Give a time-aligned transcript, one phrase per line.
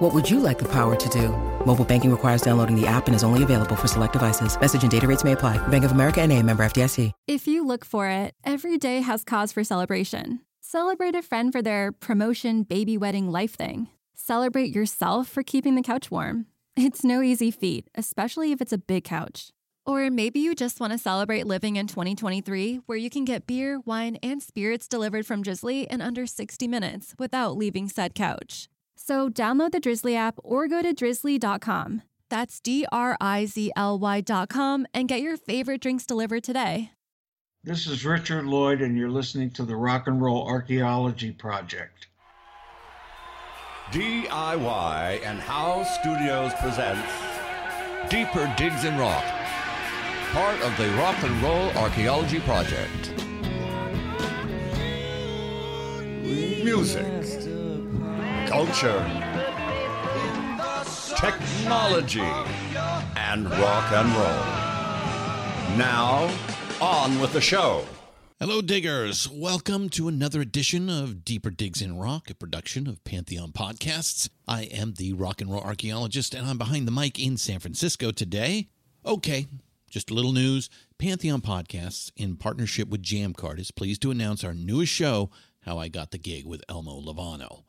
[0.00, 1.28] What would you like the power to do?
[1.66, 4.58] Mobile banking requires downloading the app and is only available for select devices.
[4.58, 5.58] Message and data rates may apply.
[5.68, 7.12] Bank of America and a member FDIC.
[7.28, 10.40] If you look for it, every day has cause for celebration.
[10.62, 13.88] Celebrate a friend for their promotion, baby wedding, life thing.
[14.14, 16.46] Celebrate yourself for keeping the couch warm.
[16.76, 19.50] It's no easy feat, especially if it's a big couch.
[19.84, 23.80] Or maybe you just want to celebrate living in 2023, where you can get beer,
[23.80, 28.69] wine, and spirits delivered from Drizly in under 60 minutes without leaving said couch.
[29.10, 32.02] So download the Drizly app or go to drizly.com.
[32.28, 36.92] That's D R I Z L Y.com and get your favorite drinks delivered today.
[37.64, 42.06] This is Richard Lloyd, and you're listening to the Rock and Roll Archaeology Project.
[43.90, 47.12] DIY and How Studios presents
[48.10, 49.24] Deeper Digs in Rock,
[50.30, 53.12] part of the Rock and Roll Archaeology Project.
[56.62, 57.59] Music,
[58.50, 58.98] culture,
[61.16, 62.18] technology,
[63.16, 65.78] and rock and roll.
[65.78, 66.28] Now,
[66.80, 67.84] on with the show.
[68.40, 69.30] Hello, diggers.
[69.30, 74.28] Welcome to another edition of Deeper Digs in Rock, a production of Pantheon Podcasts.
[74.48, 78.10] I am the rock and roll archaeologist, and I'm behind the mic in San Francisco
[78.10, 78.66] today.
[79.06, 79.46] Okay,
[79.88, 80.68] just a little news.
[80.98, 85.86] Pantheon Podcasts, in partnership with JammCard, is pleased to announce our newest show, How I
[85.86, 87.62] Got the Gig with Elmo Lovano.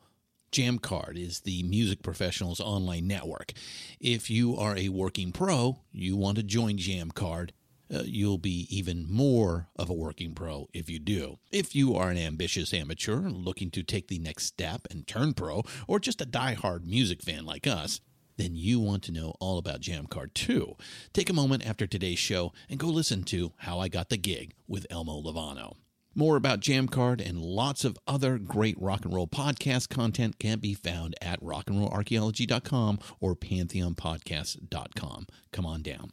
[0.52, 3.52] JammCard is the music professionals online network.
[4.00, 7.50] If you are a working pro, you want to join JammCard
[7.92, 11.38] uh, you'll be even more of a working pro if you do.
[11.50, 15.62] If you are an ambitious amateur looking to take the next step and turn pro,
[15.86, 18.00] or just a die-hard music fan like us,
[18.38, 20.76] then you want to know all about JammCard too.
[21.12, 24.54] Take a moment after today's show and go listen to How I Got the Gig
[24.66, 25.76] with Elmo Lovano.
[26.14, 30.74] More about JammCard and lots of other great rock and roll podcast content can be
[30.74, 35.26] found at rockandrollarchaeology.com or pantheonpodcast.com.
[35.52, 36.12] Come on down.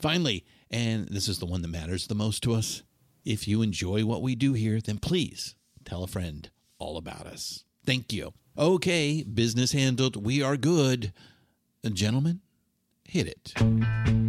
[0.00, 2.82] Finally, and this is the one that matters the most to us,
[3.24, 7.64] if you enjoy what we do here, then please tell a friend all about us.
[7.84, 8.32] Thank you.
[8.56, 10.24] Okay, business handled.
[10.24, 11.12] We are good.
[11.92, 12.40] Gentlemen,
[13.04, 14.23] hit it.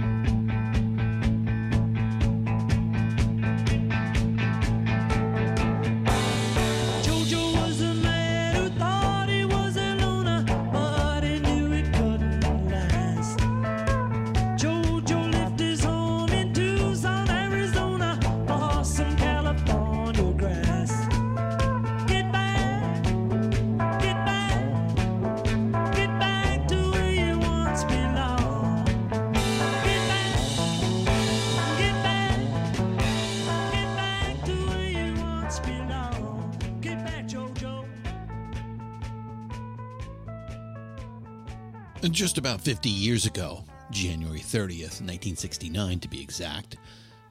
[42.15, 46.77] Just about 50 years ago, January 30th, 1969 to be exact,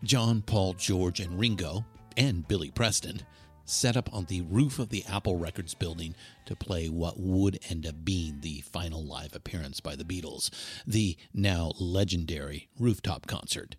[0.03, 1.87] John, Paul, George, and Ringo,
[2.19, 3.23] and Billy Preston,
[3.65, 6.15] set up on the roof of the Apple Records building
[6.45, 10.51] to play what would end up being the final live appearance by the Beatles,
[10.87, 13.77] the now legendary rooftop concert.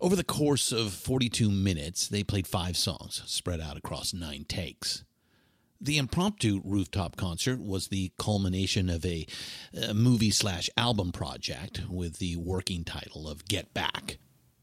[0.00, 5.04] Over the course of 42 minutes, they played five songs spread out across nine takes.
[5.80, 9.26] The impromptu rooftop concert was the culmination of a,
[9.88, 14.18] a movie slash album project with the working title of Get Back.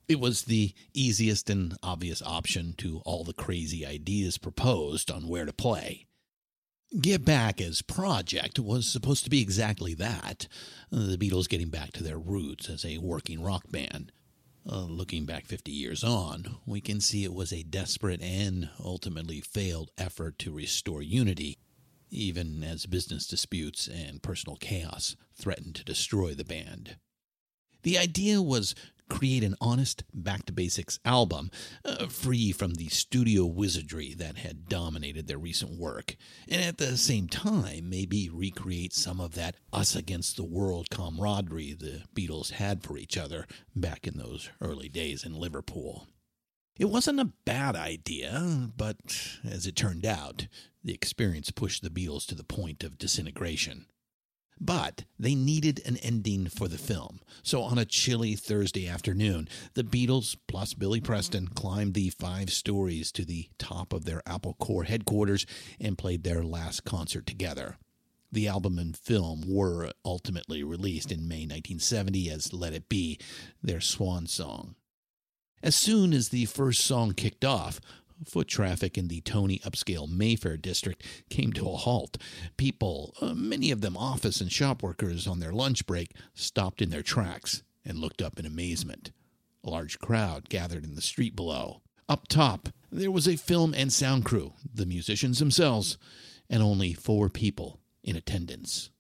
[0.10, 5.46] It was the easiest and obvious option to all the crazy ideas proposed on where
[5.46, 6.06] to play.
[7.00, 10.50] Get Back as project was supposed to be exactly that
[10.92, 14.12] uh, the Beatles getting back to their roots as a working rock band.
[14.68, 19.40] Uh, looking back 50 years on, we can see it was a desperate and ultimately
[19.40, 21.60] failed effort to restore unity,
[22.10, 26.98] even as business disputes and personal chaos threatened to destroy the band.
[27.84, 28.74] The idea was
[29.10, 31.52] create an honest, back to basics album,
[31.84, 36.16] uh, free from the studio wizardry that had dominated their recent work,
[36.48, 41.74] and at the same time, maybe recreate some of that us against the world camaraderie
[41.74, 46.08] the Beatles had for each other back in those early days in Liverpool.
[46.78, 50.48] It wasn't a bad idea, but as it turned out,
[50.84, 53.86] the experience pushed the Beatles to the point of disintegration.
[54.60, 57.20] But they needed an ending for the film.
[57.44, 63.12] So on a chilly Thursday afternoon, the Beatles plus Billy Preston climbed the five stories
[63.14, 65.46] to the top of their Apple Corps headquarters
[65.80, 67.78] and played their last concert together.
[68.32, 73.20] The album and film were ultimately released in May 1970 as Let It Be,
[73.62, 74.76] their swan song.
[75.64, 77.80] As soon as the first song kicked off,
[78.24, 82.18] Foot traffic in the Tony upscale Mayfair district came to a halt.
[82.56, 86.90] People, uh, many of them office and shop workers on their lunch break, stopped in
[86.90, 89.12] their tracks and looked up in amazement.
[89.64, 91.82] A large crowd gathered in the street below.
[92.08, 95.98] Up top, there was a film and sound crew, the musicians themselves,
[96.50, 98.92] and only four people in attendance.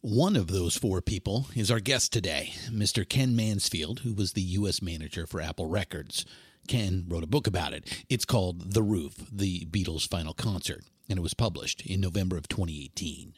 [0.00, 3.06] One of those four people is our guest today, Mr.
[3.08, 4.80] Ken Mansfield, who was the U.S.
[4.80, 6.24] manager for Apple Records.
[6.66, 8.04] Ken wrote a book about it.
[8.08, 12.48] It's called The Roof, the Beatles' final concert, and it was published in November of
[12.48, 13.34] 2018.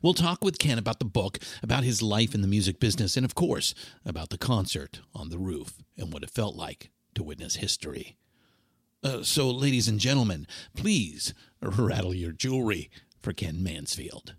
[0.00, 3.24] We'll talk with Ken about the book, about his life in the music business, and
[3.24, 3.74] of course,
[4.04, 8.16] about the concert on the roof and what it felt like to witness history.
[9.02, 14.34] Uh, so, ladies and gentlemen, please rattle your jewelry for Ken Mansfield.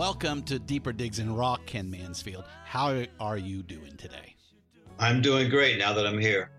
[0.00, 2.44] Welcome to Deeper Digs in Rock, Ken Mansfield.
[2.64, 4.34] How are you doing today?
[4.98, 6.50] I'm doing great now that I'm here.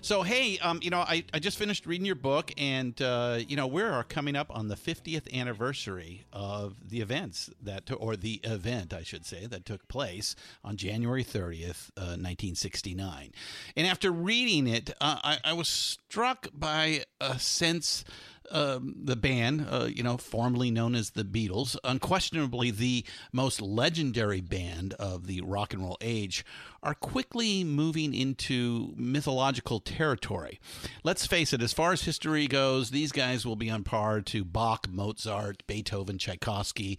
[0.00, 3.56] So, hey, um, you know, I, I just finished reading your book, and, uh, you
[3.56, 8.94] know, we're coming up on the 50th anniversary of the events that, or the event,
[8.94, 10.34] I should say, that took place
[10.64, 13.32] on January 30th, uh, 1969.
[13.76, 18.02] And after reading it, uh, I, I was struck by a sense
[18.50, 24.40] um, the band, uh, you know, formerly known as the Beatles, unquestionably the most legendary
[24.40, 26.44] band of the rock and roll age,
[26.82, 30.60] are quickly moving into mythological territory.
[31.04, 34.44] Let's face it, as far as history goes, these guys will be on par to
[34.44, 36.98] Bach, Mozart, Beethoven, Tchaikovsky.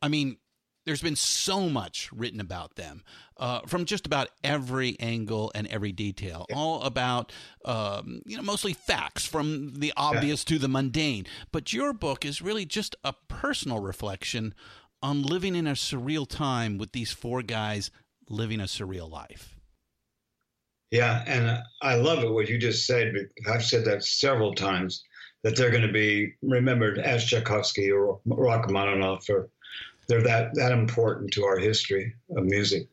[0.00, 0.36] I mean,
[0.84, 3.02] there's been so much written about them
[3.36, 7.32] uh, from just about every angle and every detail, all about,
[7.64, 11.26] um, you know, mostly facts from the obvious to the mundane.
[11.52, 14.54] But your book is really just a personal reflection
[15.02, 17.90] on living in a surreal time with these four guys
[18.28, 19.56] living a surreal life.
[20.90, 23.14] Yeah, and I love it what you just said.
[23.14, 25.02] but I've said that several times
[25.42, 29.48] that they're going to be remembered as Tchaikovsky or Rachmaninoff, or
[30.08, 32.88] they're that that important to our history of music.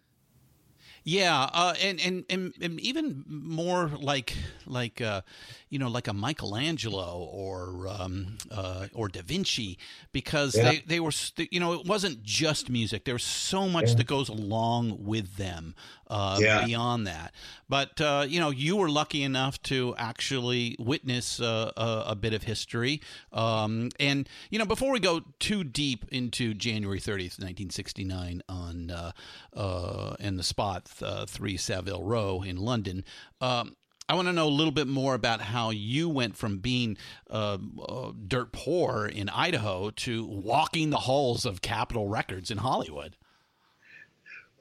[1.03, 4.33] Yeah, uh, and, and and and even more like
[4.65, 5.21] like uh,
[5.69, 9.77] you know like a Michelangelo or um, uh, or Da Vinci
[10.11, 10.63] because Yeah.
[10.63, 11.11] they they were
[11.51, 13.05] you know it wasn't just music.
[13.05, 15.75] There was so much that goes along with them
[16.07, 16.65] uh, Yeah.
[16.65, 17.33] beyond that.
[17.67, 22.33] But uh, you know you were lucky enough to actually witness uh, a, a bit
[22.33, 23.01] of history.
[23.31, 28.41] Um, and you know before we go too deep into January thirtieth, nineteen sixty nine
[28.49, 29.11] on uh,
[29.55, 33.03] uh, in the spot uh, 3 Savile Row in London.
[33.41, 33.75] Um,
[34.09, 36.97] I want to know a little bit more about how you went from being
[37.29, 43.15] uh, uh, dirt poor in Idaho to walking the halls of Capitol Records in Hollywood.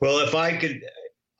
[0.00, 0.82] Well, if I could,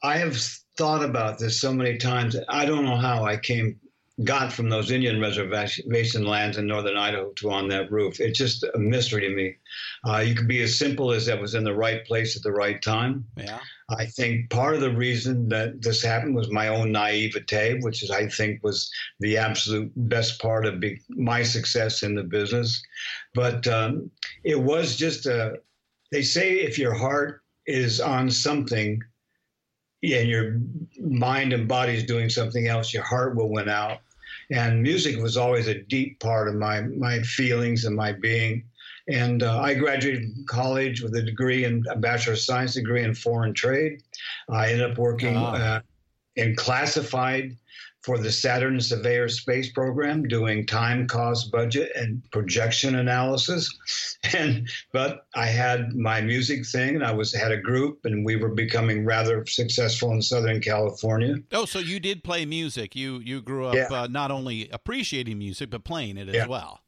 [0.03, 0.39] I have
[0.79, 2.35] thought about this so many times.
[2.49, 3.79] I don't know how I came,
[4.25, 8.21] got from those Indian reservation lands in northern Idaho to on that roof.
[8.21, 9.57] It's just a mystery to me.
[10.07, 12.53] Uh, you could be as simple as that was in the right place at the
[12.53, 13.25] right time.
[13.37, 13.61] Yeah.
[13.91, 18.11] I think part of the reason that this happened was my own naivete, which is,
[18.11, 22.83] I think, was the absolute best part of be- my success in the business.
[23.35, 24.11] But um,
[24.45, 25.61] it was just a,
[26.11, 29.03] they say if your heart is on something
[30.03, 30.61] and your
[31.01, 34.01] mind and body is doing something else, your heart will win out.
[34.51, 38.65] And music was always a deep part of my, my feelings and my being.
[39.09, 43.03] And uh, I graduated from college with a degree in a Bachelor of Science degree
[43.03, 44.03] in foreign trade.
[44.51, 45.55] I ended up working Ah.
[45.55, 45.81] uh,
[46.39, 47.57] in classified
[48.03, 53.69] for the Saturn Surveyor Space Program, doing time, cost, budget, and projection analysis.
[54.37, 58.35] And but I had my music thing, and I was had a group, and we
[58.37, 61.37] were becoming rather successful in Southern California.
[61.53, 62.97] Oh, so you did play music.
[62.97, 63.89] You you grew up Yeah.
[63.93, 66.43] uh, not only appreciating music but playing it Yeah.
[66.43, 66.81] as well.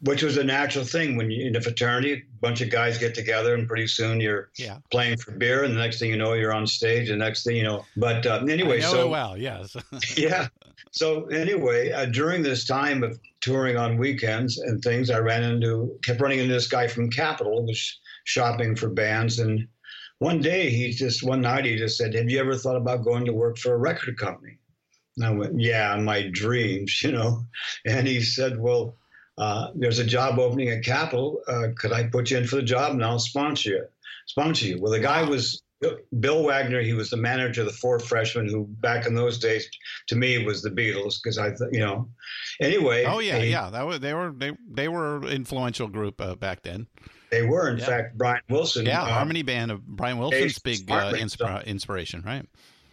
[0.00, 3.14] Which was a natural thing when you in a fraternity, a bunch of guys get
[3.14, 4.78] together, and pretty soon you're Yeah.
[4.90, 7.08] playing for beer, and the next thing you know, you're on stage.
[7.08, 9.36] The next thing you know, but uh, anyway, so well.
[9.38, 9.74] Yes.
[10.16, 10.48] yeah.
[10.90, 15.98] So anyway, uh, during this time of touring on weekends and things, I ran into
[16.02, 19.66] kept running into this guy from Capitol, who was shopping for bands, and
[20.18, 23.24] one day he just one night he just said, "Have you ever thought about going
[23.26, 24.58] to work for a record company?"
[25.16, 27.44] And I went, "Yeah, in my dreams, you know."
[27.86, 28.94] And he said, "Well."
[29.38, 31.40] Uh, there's a job opening at Capitol.
[31.46, 33.84] Uh, could I put you in for the job and I'll sponsor you?
[34.26, 34.80] Sponsor you.
[34.80, 35.62] Well, the guy was
[36.20, 36.80] Bill Wagner.
[36.80, 39.68] He was the manager of the Four Freshmen, who back in those days,
[40.08, 42.08] to me, was the Beatles because I, th- you know.
[42.60, 43.04] Anyway.
[43.04, 43.68] oh yeah, he- yeah.
[43.70, 46.86] That was they were they they were influential group uh, back then.
[47.30, 47.86] They were, in Yeah.
[47.86, 48.86] fact, Brian Wilson.
[48.86, 52.46] Yeah, uh, Harmony Band of Brian Wilson's big uh, inspira- inspiration, right?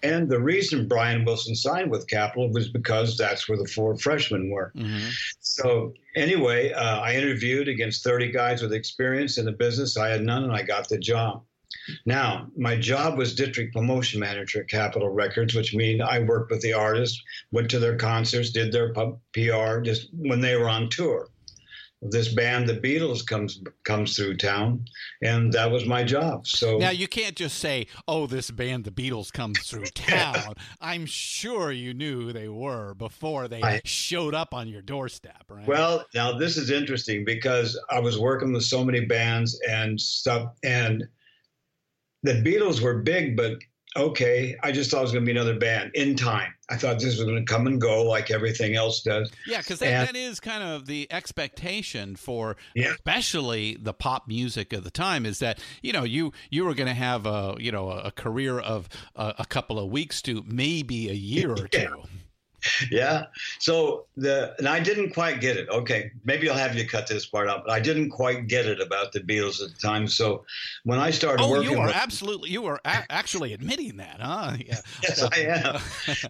[0.03, 4.49] And the reason Brian Wilson signed with Capitol was because that's where the Four Freshmen
[4.49, 4.71] were.
[4.75, 5.07] hmm
[5.39, 9.97] So anyway, uh, I interviewed against 30 guys with experience in the business.
[9.97, 11.43] I had none, and I got the job.
[12.05, 16.61] Now, my job was district promotion manager at Capitol Records, which means I worked with
[16.61, 21.29] the artists, went to their concerts, did their PR just when they were on tour.
[22.09, 24.85] This band, the Beatles, comes comes through town,
[25.21, 26.45] and that was my job.
[26.47, 31.05] So Now you can't just say, "Oh, this band, the Beatles, comes through town." I'm
[31.05, 35.65] sure you knew who they were before they I- showed up on your doorstep, right?
[35.67, 40.51] Well, now this is interesting because I was working with so many bands and stuff,
[40.63, 41.03] and
[42.23, 43.53] the Beatles were big, but
[43.95, 46.53] okay, I just thought it was going to be another band in time.
[46.69, 49.31] I thought this was going to come and go like everything else does.
[49.45, 52.93] yeah, because that, that is kind of the expectation for, Yeah.
[52.93, 56.87] especially the pop music of the time, is that you know you you were going
[56.87, 61.09] to have a you know a career of uh, a couple of weeks to maybe
[61.09, 61.87] a year or Yeah.
[61.87, 62.03] two.
[62.91, 63.25] Yeah.
[63.59, 65.67] So the and I didn't quite get it.
[65.69, 68.79] Okay, maybe I'll have you cut this part out, but I didn't quite get it
[68.81, 70.07] about the Beatles at the time.
[70.07, 70.45] So
[70.83, 74.19] when I started Oh, working, you are with, absolutely you are a- actually admitting that,
[74.21, 74.55] huh?
[74.65, 74.79] Yeah.
[75.03, 75.81] yes, I am.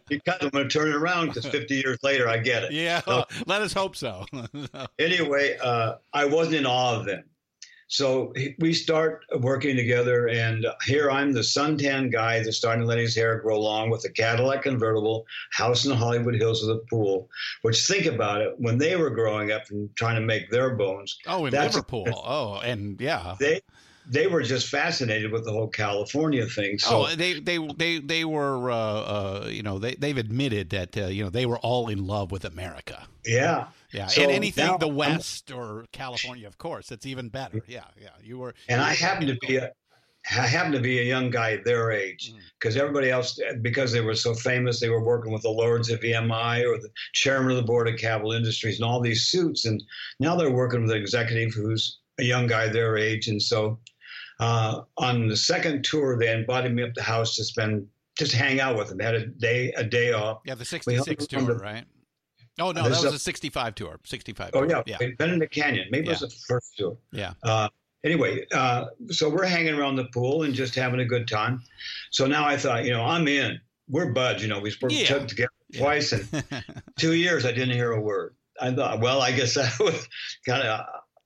[0.08, 2.72] because I'm going to turn it around because 50 years later I get it.
[2.72, 4.26] Yeah, So- let us hope so.
[5.00, 7.24] anyway, uh, I wasn't in awe of them.
[7.94, 12.98] So we start working together, and here I'm the suntan guy that's starting to let
[12.98, 16.80] his hair grow long with a Cadillac convertible, house in the Hollywood Hills with a
[16.90, 17.30] pool.
[17.62, 21.20] Which think about it, when they were growing up and trying to make their bones,
[21.28, 22.08] oh, in Liverpool.
[22.10, 23.36] Oh, and yeah.
[23.40, 23.62] they
[24.10, 26.80] they were just fascinated with the whole California thing.
[26.80, 30.98] So oh, they they they they were uh, uh, you know they they've admitted that
[30.98, 33.06] uh, you know they were all in love with America.
[33.24, 37.30] yeah, Yeah, So and anything now the I'm- West or California, of course, it's even
[37.30, 37.62] better.
[37.68, 38.10] Yeah, yeah.
[38.22, 39.72] You were, and you I were happened to be a
[40.32, 42.40] I happened to be a young guy their age Mm.
[42.58, 46.00] because everybody else, because they were so famous, they were working with the lords of
[46.02, 49.66] EMI or the chairman of the board of Capitol Industries and all these suits.
[49.66, 49.84] And
[50.22, 53.28] now they're working with an executive who's a young guy their age.
[53.28, 53.80] And so
[54.40, 57.86] uh, on the second tour, they invited me up to the house to spend,
[58.18, 59.00] just hang out with them.
[59.00, 60.40] Had a day, a day off.
[60.46, 61.84] yeah the We '66 tour, the- right?
[62.60, 64.00] Oh no, that was a- a '65 tour.
[64.04, 64.52] '65.
[64.54, 64.84] Oh tour.
[64.86, 65.88] yeah, yeah, been in the canyon.
[65.92, 66.98] Maybe it was the first tour.
[67.12, 67.34] yeah.
[67.44, 67.70] Uh,
[68.04, 71.62] anyway, uh, so we're hanging around the pool and just having a good time.
[72.12, 73.60] So now I thought, you know, I'm in.
[73.90, 74.42] We're buds.
[74.42, 75.26] You know, we worked Yeah.
[75.26, 75.80] together Yeah.
[75.80, 76.44] twice, and
[76.98, 78.36] two years I didn't hear a word.
[78.62, 80.08] I thought, well, I guess I was
[80.46, 80.86] kind of.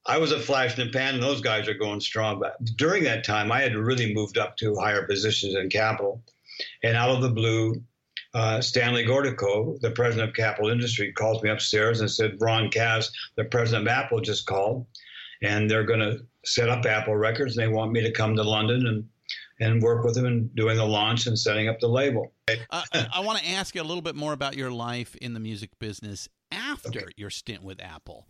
[0.09, 2.39] I was a flash in the pan, and those guys are going strong.
[2.39, 6.23] But during that time, I had really moved up to higher positions in Capitol,
[6.81, 7.83] and out of the blue,
[8.33, 13.11] uh, Stanley Gortikov, the president of Capitol Industry, calls me upstairs and said, "Ron Kass,
[13.35, 14.85] the president of Apple, just called,
[15.41, 18.43] and they're going to set up Apple Records, and they want me to come to
[18.43, 19.07] London and
[19.59, 23.07] and work with them in doing the launch and setting up the label." Uh, I,
[23.15, 25.71] I want to ask you a little bit more about your life in the music
[25.79, 28.25] business after your stint with Apple,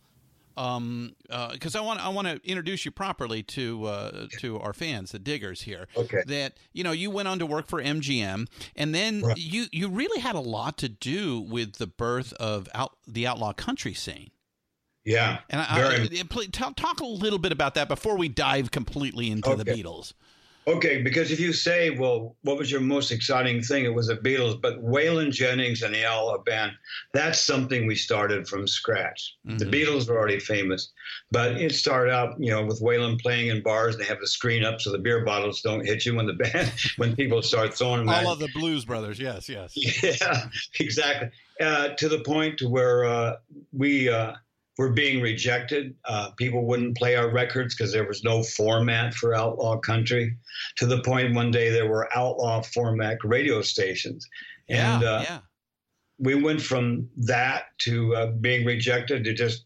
[1.52, 5.18] because I want I want to introduce you properly to uh, to our fans, the
[5.18, 5.86] diggers here.
[5.96, 6.22] Okay.
[6.26, 9.36] That you know you went on to work for MGM, and then Right.
[9.36, 13.52] you you really had a lot to do with the birth of out, the outlaw
[13.52, 14.30] country scene.
[15.04, 16.20] Yeah, And I, very.
[16.20, 19.64] I, please talk, talk a little bit about that before we dive completely into the
[19.64, 20.12] Beatles.
[20.68, 23.86] Okay, because if you say, well, what was your most exciting thing?
[23.86, 26.72] It was the Beatles, but Waylon Jennings and the Outlaw Band,
[27.14, 29.34] that's something we started from scratch.
[29.46, 29.72] The Mhm.
[29.72, 30.92] Beatles were already famous,
[31.30, 33.94] but it started out, you know, with Waylon playing in bars.
[33.94, 36.34] And they have the screen up so the beer bottles don't hit you when the
[36.44, 39.18] band, when people start throwing them All of the Blues Brothers.
[39.18, 39.72] Yes, yes.
[40.02, 40.48] Yeah,
[40.80, 41.30] exactly.
[41.58, 43.36] Uh, to the point to where uh,
[43.72, 44.34] we uh,
[44.78, 45.94] were being rejected.
[46.04, 50.36] Uh, people wouldn't play our records because there was no format for outlaw country.
[50.76, 54.26] To the point one day there were outlaw format radio stations,
[54.68, 55.38] Yeah, and uh, yeah.
[56.18, 59.64] we went from that to uh, being rejected to just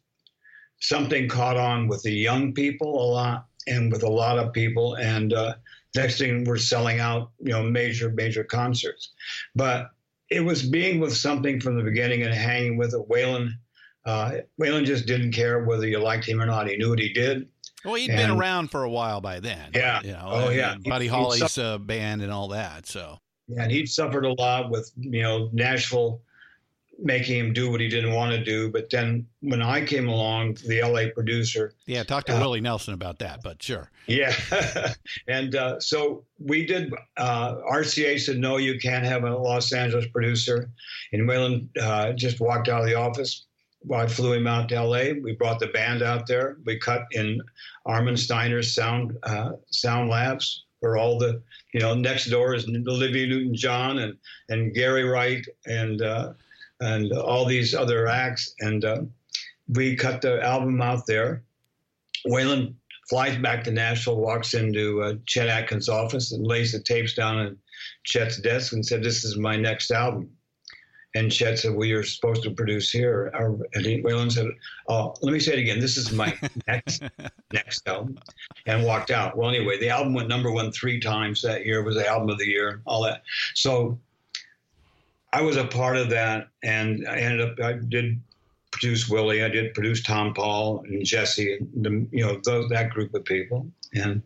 [0.81, 4.95] something caught on with the young people a lot and with a lot of people
[4.95, 5.55] and uh,
[5.95, 9.13] next thing we're selling out you know major major concerts
[9.55, 9.91] but
[10.29, 13.53] it was being with something from the beginning and hanging with it waylon
[14.05, 17.13] uh, waylon just didn't care whether you liked him or not he knew what he
[17.13, 17.49] did
[17.85, 19.71] Well, he had been around for a while by then.
[19.75, 20.01] Yeah.
[20.03, 20.77] You know, Oh, yeah.
[20.85, 22.87] Buddy Holly's uh, band and all that.
[22.87, 23.19] So,
[23.57, 26.21] and he'd suffered a lot with you know Nashville
[26.99, 30.55] making him do what he didn't want to do but then when i came along
[30.69, 33.91] the la producer yeah, talk to Uh, Willie Nelson about that, but sure.
[34.07, 34.33] Yeah.
[35.27, 40.07] and uh, so we did, uh, RCA said, no, you can't have a Los Angeles
[40.07, 40.71] producer.
[41.13, 43.47] And Waylon uh, just walked out of the office.
[43.95, 45.13] I flew him out to LA.
[45.23, 46.59] We brought the band out there.
[46.65, 47.41] We cut in
[47.87, 53.27] Armin Steiner's sound, uh, sound labs where all the, you know, next door is Olivia
[53.27, 54.17] Newton John and,
[54.49, 56.33] and Gary Wright and, uh,
[56.81, 58.55] and all these other acts.
[58.61, 59.03] And uh,
[59.69, 61.45] we cut the album out there.
[62.27, 62.75] Waylon
[63.09, 67.37] flies back to Nashville, walks into uh, Chet Atkins' office, and lays the tapes down
[67.37, 67.59] on
[68.05, 70.31] Chet's desk and said, "This is my next album."
[71.15, 73.27] And Chet said, "Well, you're supposed to produce here."
[73.75, 74.47] And he, Waylon said,
[74.89, 75.79] "Oh, let me say it again.
[75.79, 77.03] This is my next
[77.53, 78.19] next album,"
[78.67, 79.37] and walked out.
[79.37, 81.81] Well, anyway, the album went number one three times that year.
[81.81, 83.23] It was the album of the year, all that.
[83.55, 83.99] So
[85.33, 87.61] I was a part of that, and I ended up.
[87.61, 88.21] I did
[88.71, 89.45] produce Willie.
[89.45, 93.67] I did produce Tompall and Jessi, and the, you know those, that group of people,
[93.95, 94.23] and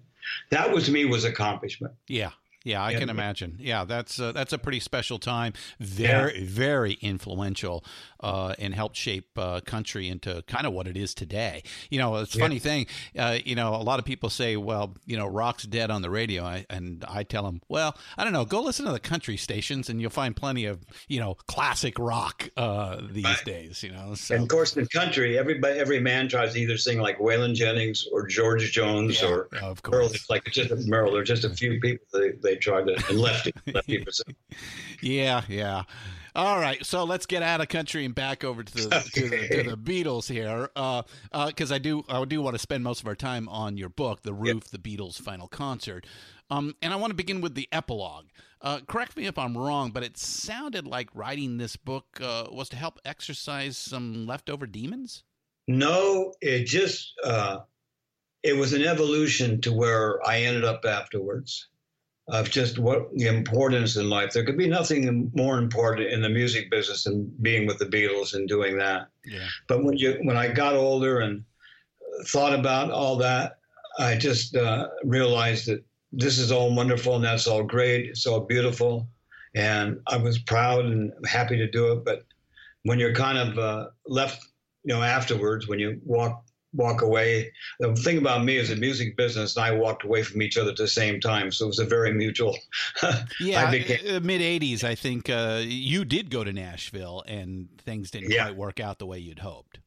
[0.51, 1.95] that was to me was accomplishment.
[2.09, 2.31] Yeah.
[2.67, 2.99] Yeah, I Yeah.
[2.99, 3.59] can imagine.
[3.61, 5.53] Yeah, that's uh, that's a pretty special time.
[5.79, 7.85] Very, very influential,
[8.19, 11.63] uh, and helped shape uh, country into kind of what it is today.
[11.91, 12.45] You know, it's a Yeah.
[12.45, 12.87] funny thing.
[13.17, 16.11] Uh, you know, a lot of people say, "Well, you know, rock's dead on the
[16.11, 18.45] radio," I, and I tell them, "Well, I don't know.
[18.45, 22.49] Go listen to the country stations, and you'll find plenty of you know classic rock
[22.57, 23.45] uh, these Right.
[23.45, 26.61] days." You know, so And of course, in the country, everybody, every man tries to
[26.61, 30.09] either sing like Waylon Jennings or George Jones Yeah, or of Merle.
[30.09, 30.15] course.
[30.17, 31.13] It's like just Merle.
[31.13, 34.11] There's just a few people they, they tried to and lefty lefty for.
[35.03, 35.85] Yeah, yeah.
[36.35, 39.49] All right, so let's get out of country and back over to the to the,
[39.49, 43.01] to the Beatles here, because uh, because I do I do want to spend most
[43.01, 46.05] of our time on your book, The Roof, the Beatles' Final Concert,
[46.51, 48.27] um, and I want to begin with the epilogue.
[48.61, 52.69] Uh, correct me if I'm wrong, but it sounded like writing this book uh, was
[52.71, 55.23] to help exercise some leftover demons.
[55.67, 57.61] No, it just uh,
[58.43, 61.69] it was an evolution to where I ended up afterwards
[62.29, 64.33] of just what the importance in life.
[64.33, 68.35] There could be nothing more important in the music business than being with the Beatles
[68.35, 69.09] and doing that.
[69.25, 71.45] Yeah, But when you when I got older and
[72.27, 73.59] thought about all that,
[73.99, 78.07] I just uh, realized that this is all wonderful and that's all great.
[78.07, 79.09] It's all beautiful,
[79.55, 82.05] and I was proud and happy to do it.
[82.05, 82.25] But
[82.83, 84.45] when you're kind of uh, left,
[84.83, 86.45] you know, afterwards, when you walk
[86.77, 90.43] walk away, the thing about me is the music business and I walked away from
[90.43, 92.57] each other at the same time, so it was a very mutual.
[93.41, 93.67] yeah.
[93.67, 98.31] I became, Mid '80s, I think uh, you did go to Nashville, and things didn't
[98.31, 98.45] Yeah.
[98.45, 99.81] quite work out the way you'd hoped.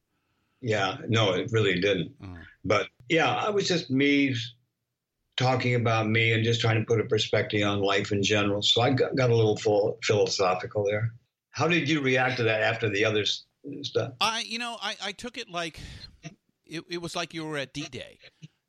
[0.60, 2.12] yeah, no, it really didn't.
[2.22, 2.36] Oh.
[2.64, 4.34] But yeah, I was just me
[5.36, 8.60] talking about me and just trying to put a perspective on life in general.
[8.62, 11.12] So I got, got a little full, philosophical there.
[11.52, 13.44] How did you react to that after the other s-
[13.82, 14.12] stuff?
[14.20, 15.80] I, you know, I, I took it like
[16.70, 18.18] it, it was like you were at D Day,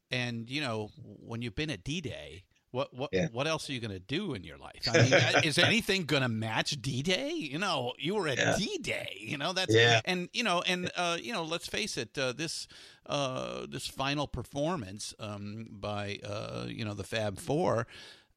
[0.10, 3.28] and you know, when you've been at D Day, what what Yeah.
[3.32, 4.88] what else are you going to do in your life?
[4.88, 7.32] I mean, uh, is anything going to match D Day?
[7.32, 8.56] You know, you were at Yeah.
[8.58, 9.18] D Day.
[9.20, 10.02] You know that's Yeah.
[10.06, 12.68] and you know, and uh, you know, let's face it, uh, this
[13.06, 17.88] uh, this final performance um, by uh, you know the Fab Four.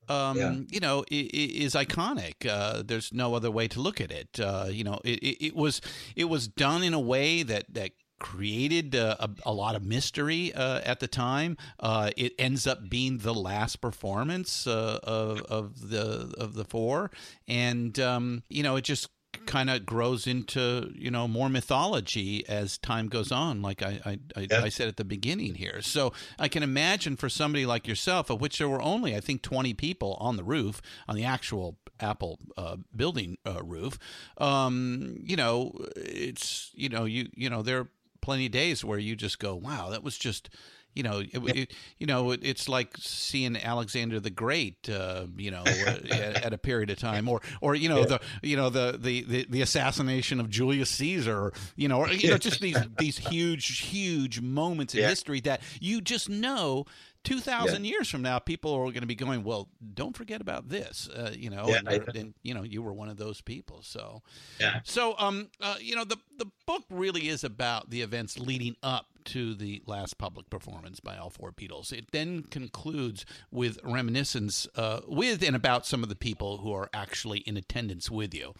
[0.06, 0.56] Um, Yeah.
[0.68, 2.46] you know, is iconic.
[2.46, 4.38] Uh, there's no other way to look at it.
[4.38, 5.80] Uh, you know, it, it, it was
[6.14, 7.92] it was done in a way that that
[8.24, 11.58] created uh, a, a lot of mystery uh, at the time.
[11.78, 17.10] Uh, it ends up being the last performance uh, of of the of the four,
[17.46, 19.10] and um, you know, it just
[19.46, 24.18] kind of grows into you know more mythology as time goes on like i I,
[24.36, 24.62] I, Yeah.
[24.62, 28.40] I said at the beginning here so i can imagine for somebody like yourself of
[28.40, 32.38] which there were only i think 20 people on the roof on the actual apple
[32.56, 33.98] uh, building uh, roof
[34.38, 37.88] um, you know it's you know you you know there are
[38.24, 40.48] plenty of days where you just go wow that was just
[40.96, 45.50] you know, it, it, you know, it, it's like seeing Alexander the Great, uh, you
[45.50, 48.18] know, at, at a period of time, or, or you know, Yeah.
[48.18, 52.10] the, you know, the, the, the, the assassination of Julius Caesar, or, you know, or,
[52.12, 55.08] you know, just these these huge, huge moments in Yeah.
[55.08, 56.84] history that you just know.
[57.24, 59.44] Two thousand years from now, people are going to be going.
[59.44, 61.66] Well, don't forget about this, uh, you know.
[61.68, 63.80] Yeah, and, and you know, you were one of those people.
[63.82, 64.22] So,
[64.60, 64.80] Yeah.
[64.84, 69.06] so, um, uh, you know, the the book really is about the events leading up
[69.24, 71.92] to the last public performance by all four Beatles.
[71.92, 76.90] It then concludes with reminiscence uh, with and about some of the people who are
[76.92, 78.52] actually in attendance with you.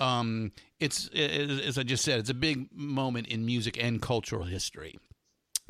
[0.00, 4.96] Um, it's as I just said, it's a big moment in music and cultural history.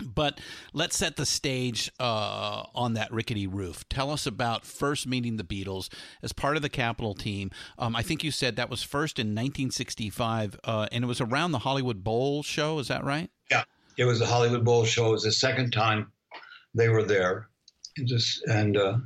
[0.02, 0.40] But
[0.72, 3.88] let's set the stage uh, on that rickety roof.
[3.88, 5.88] Tell us about first meeting the Beatles
[6.22, 7.50] as part of the Capitol team.
[7.78, 11.52] Um, I think you said that was first in 1965, uh, and it was around
[11.52, 12.78] the Hollywood Bowl show.
[12.78, 13.30] Is that right?
[13.50, 13.64] Yeah,
[13.96, 15.08] it was the Hollywood Bowl show.
[15.08, 16.12] It was the second time
[16.74, 17.48] they were there,
[18.04, 18.98] just and uh,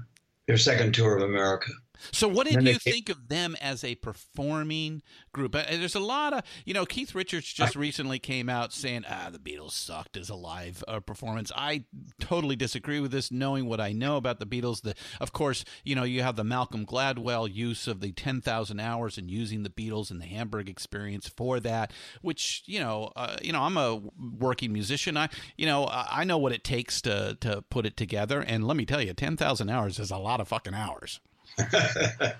[0.46, 1.70] their second tour of America.
[2.10, 5.54] So, what did you think of them as a performing group?
[5.54, 9.28] Uh, There's a lot of, you know, Keith Richards just recently came out saying, ah,
[9.30, 11.52] the Beatles sucked as a live uh, performance.
[11.54, 11.84] I
[12.20, 14.82] totally disagree with this, knowing what I know about the Beatles.
[14.82, 19.18] The, of course, you know, you have the Malcolm Gladwell use of the 10,000 hours
[19.18, 23.52] and using the Beatles and the Hamburg experience for that, which, you know, uh, you
[23.52, 24.00] know, I'm a
[24.38, 25.16] working musician.
[25.16, 28.40] I, you know, I I know what it takes to, to put it together.
[28.40, 31.20] And let me tell you, 10,000 hours is a lot of fucking hours.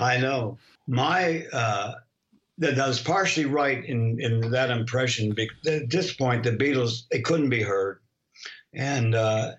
[0.00, 0.58] I know.
[0.86, 1.94] My uh,
[2.58, 5.34] that was partially right in in that impression.
[5.34, 8.00] Because at this point, the Beatles they couldn't be heard,
[8.74, 9.52] and uh,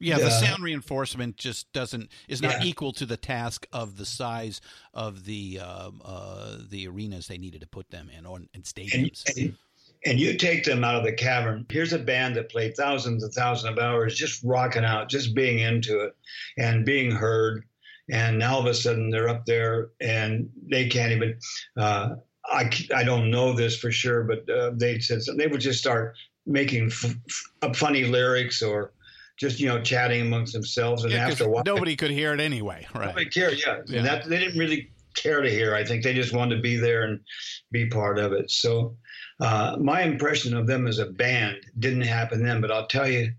[0.00, 0.28] Yeah, the Yeah.
[0.40, 2.68] sound reinforcement just doesn't is not Yeah.
[2.68, 4.60] equal to the task of the size
[4.94, 8.64] of the um, uh, the arenas they needed to put them in or in and,
[8.64, 9.24] stadiums.
[9.36, 9.56] and
[10.06, 11.66] and you take them out of the cavern.
[11.68, 15.58] Here's a band that played thousands and thousands of hours, just rocking out, just being
[15.58, 16.16] into it,
[16.56, 17.64] and being heard.
[18.10, 21.38] And now all of a sudden they're up there and they can't even.
[21.76, 22.16] Uh,
[22.46, 25.38] I I don't know this for sure, but uh, they said something.
[25.38, 26.14] they would just start
[26.46, 28.92] making f- f- up funny lyrics or
[29.38, 31.04] just you know chatting amongst themselves.
[31.04, 33.06] And Yeah, after a while, nobody could hear it anyway, right?
[33.06, 33.78] Nobody cared, yeah.
[33.86, 34.02] Yeah.
[34.02, 35.74] That they didn't really care to hear.
[35.74, 37.20] I think they just wanted to be there and
[37.70, 38.50] be part of it.
[38.50, 38.96] So
[39.40, 43.32] uh, my impression of them as a band didn't happen then, but I'll tell you,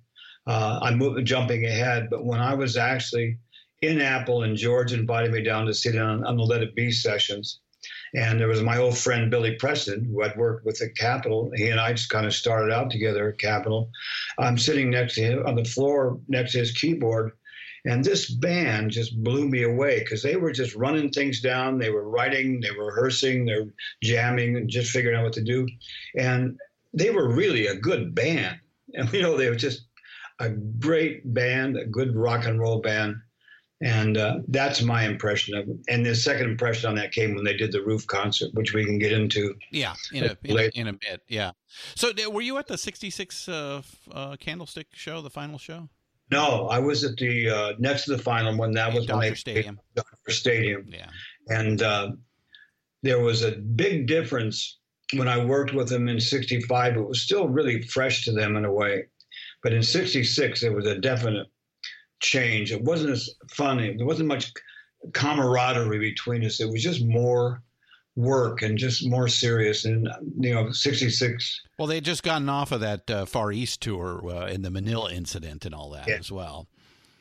[0.45, 2.09] uh, I'm moving, jumping ahead.
[2.09, 3.37] But when I was actually
[3.81, 6.75] in Apple and George invited me down to sit in on, on the Let It
[6.75, 7.59] Be sessions.
[8.13, 11.51] And there was my old friend Billy Preston, who I'd worked with at Capitol.
[11.55, 13.89] He and I just kind of started out together at Capitol.
[14.37, 17.31] I'm sitting next to him on the floor next to his keyboard,
[17.85, 21.77] and this band just blew me away because they were just running things down.
[21.77, 25.67] They were writing, they were rehearsing, they're jamming, and just figuring out what to do.
[26.17, 26.57] And
[26.93, 28.59] they were really a good band.
[28.95, 29.85] And you know, they were just
[30.39, 33.15] a great band, a good rock and roll band.
[33.81, 35.81] And uh, that's my impression of them.
[35.87, 38.83] And the second impression on that came when they did the roof concert, which we
[38.83, 39.55] can get into.
[39.71, 41.21] Yeah, in a, in a in a bit.
[41.29, 41.51] Yeah.
[41.95, 45.87] So were you at the '66 uh, uh, Candlestick show, the final show?
[46.31, 48.71] No, I was at the uh, next to the final one.
[48.73, 49.79] That was Dodger Stadium.
[49.95, 50.85] Dodger Stadium.
[50.87, 51.07] Yeah.
[51.47, 52.11] And uh,
[53.01, 54.79] there was a big difference
[55.13, 56.97] when I worked with them in 65.
[56.97, 59.05] It was still really fresh to them in a way.
[59.63, 61.47] But in 66, there was a definite
[62.19, 62.71] change.
[62.71, 63.95] It wasn't as funny.
[63.95, 64.51] There wasn't much
[65.13, 66.59] camaraderie between us.
[66.59, 67.61] It was just more
[68.15, 69.85] work and just more serious.
[69.85, 70.07] And,
[70.39, 71.61] you know, 66.
[71.77, 74.69] Well, they had just gotten off of that uh, Far East tour uh, in the
[74.71, 76.15] Manila incident and all that Yeah.
[76.15, 76.67] as well.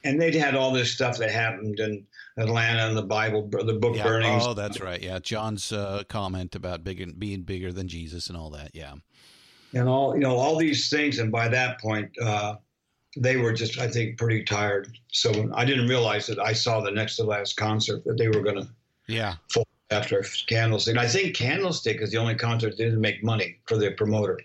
[0.04, 2.06] And they'd had all this stuff that happened in
[2.36, 4.04] Atlanta and the Bible, the book Yeah.
[4.04, 4.44] burnings.
[4.46, 5.02] Oh, that's right.
[5.02, 8.70] Yeah, John's uh, comment about big, being bigger than Jesus and all that.
[8.74, 8.94] Yeah.
[9.74, 12.54] and all you know all these things and by that point uh,
[13.20, 16.90] they were just i think pretty tired so i didn't realize that i saw the
[16.90, 18.68] next to last concert that they were going to
[19.06, 19.34] Yeah.
[19.90, 23.90] after candlestick i think candlestick is the only concert that didn't make money for the
[23.92, 24.38] promoter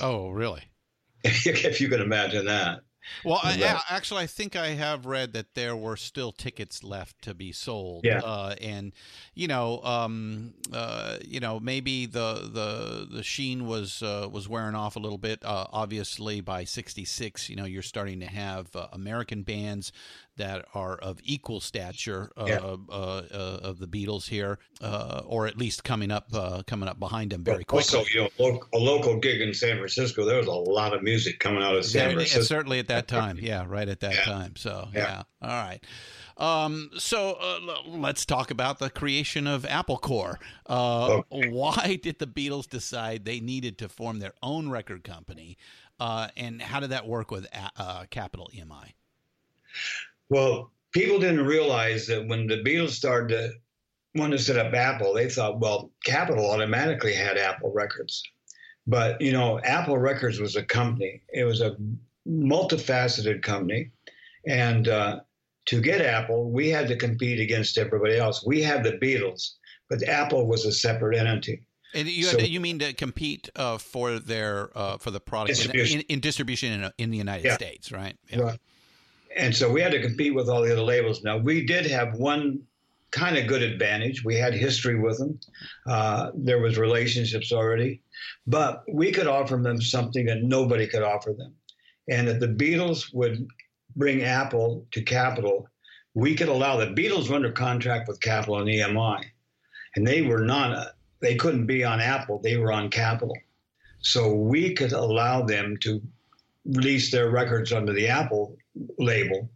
[0.00, 0.62] Oh, really?
[1.24, 2.80] if you can imagine that
[3.24, 7.34] Well, I, actually, I think I have read that there were still tickets left to
[7.34, 8.04] be sold.
[8.04, 8.20] Yeah.
[8.20, 8.92] Uh, and
[9.34, 14.74] you know, um, uh, you know, maybe the the the sheen was uh, was wearing
[14.74, 15.44] off a little bit.
[15.44, 19.92] Uh, obviously, by '66, you know, you're starting to have uh, American bands
[20.36, 22.56] that are of equal stature uh, Yeah.
[22.58, 26.98] uh, uh, of the Beatles here, uh, or at least coming up uh, coming up
[26.98, 27.98] behind them very quickly.
[27.98, 31.02] Also, you know, lo- a local gig in San Francisco, there was a lot of
[31.02, 32.42] music coming out of San Francisco.
[32.42, 33.38] certainly at that time.
[33.40, 34.24] Yeah, right at that Yeah.
[34.24, 34.56] time.
[34.56, 35.48] So yeah, Yeah.
[35.48, 35.80] all right.
[36.38, 40.40] Um, so uh, l- let's talk about the creation of Apple Corps.
[40.66, 45.58] Uh, Why did the Beatles decide they needed to form their own record company,
[46.00, 48.94] uh, and how did that work with uh, Capitol EMI?
[50.32, 53.50] Well, people didn't realize that when the Beatles started to
[54.18, 58.22] want to set up Apple, they thought, well, Capitol automatically had Apple Records.
[58.86, 61.76] But, you know, Apple Records was a company, it was a
[62.26, 63.90] multifaceted company.
[64.46, 65.20] And uh,
[65.66, 68.42] to get Apple, we had to compete against everybody else.
[68.44, 69.52] We had the Beatles,
[69.90, 71.62] but Apple was a separate entity.
[71.94, 75.50] And you So- to, you mean to compete uh, for their uh, for the product
[75.50, 76.00] in, Distribution.
[76.00, 77.54] in, in distribution in, in the United Yeah.
[77.54, 78.16] States, right?
[78.30, 78.38] Yeah.
[78.40, 78.58] Right.
[79.36, 81.22] And so we had to compete with all the other labels.
[81.22, 82.60] Now, we did have one
[83.12, 84.24] kind of good advantage.
[84.24, 85.38] We had history with them.
[85.86, 88.00] Uh, there was relationships already,
[88.46, 91.54] but we could offer them something that nobody could offer them.
[92.08, 93.46] And if the Beatles would
[93.94, 95.68] bring Apple to Capitol,
[96.14, 99.22] we could allow the Beatles were under contract with Capitol and EMI,
[99.96, 100.94] and they were not.
[101.20, 102.40] They couldn't be on Apple.
[102.42, 103.36] They were on Capitol.
[104.00, 106.02] So we could allow them to
[106.64, 108.56] release their records under the Apple
[108.98, 109.50] label,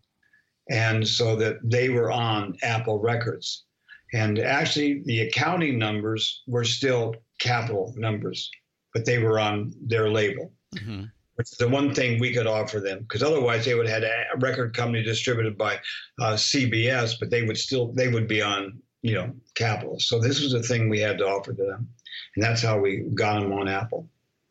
[0.70, 3.64] and so that they were on Apple Records.
[4.12, 8.50] And actually, the accounting numbers were still Capitol numbers,
[8.94, 10.52] but they were on their label.
[10.79, 14.02] hmm Which is the one thing we could offer them, because otherwise they would have
[14.02, 15.74] had a record company distributed by
[16.20, 20.00] uh, CBS, but they would still they would be on you know Capitol.
[20.00, 21.88] So this was the thing we had to offer to them,
[22.35, 24.09] and that's how we got them on Apple.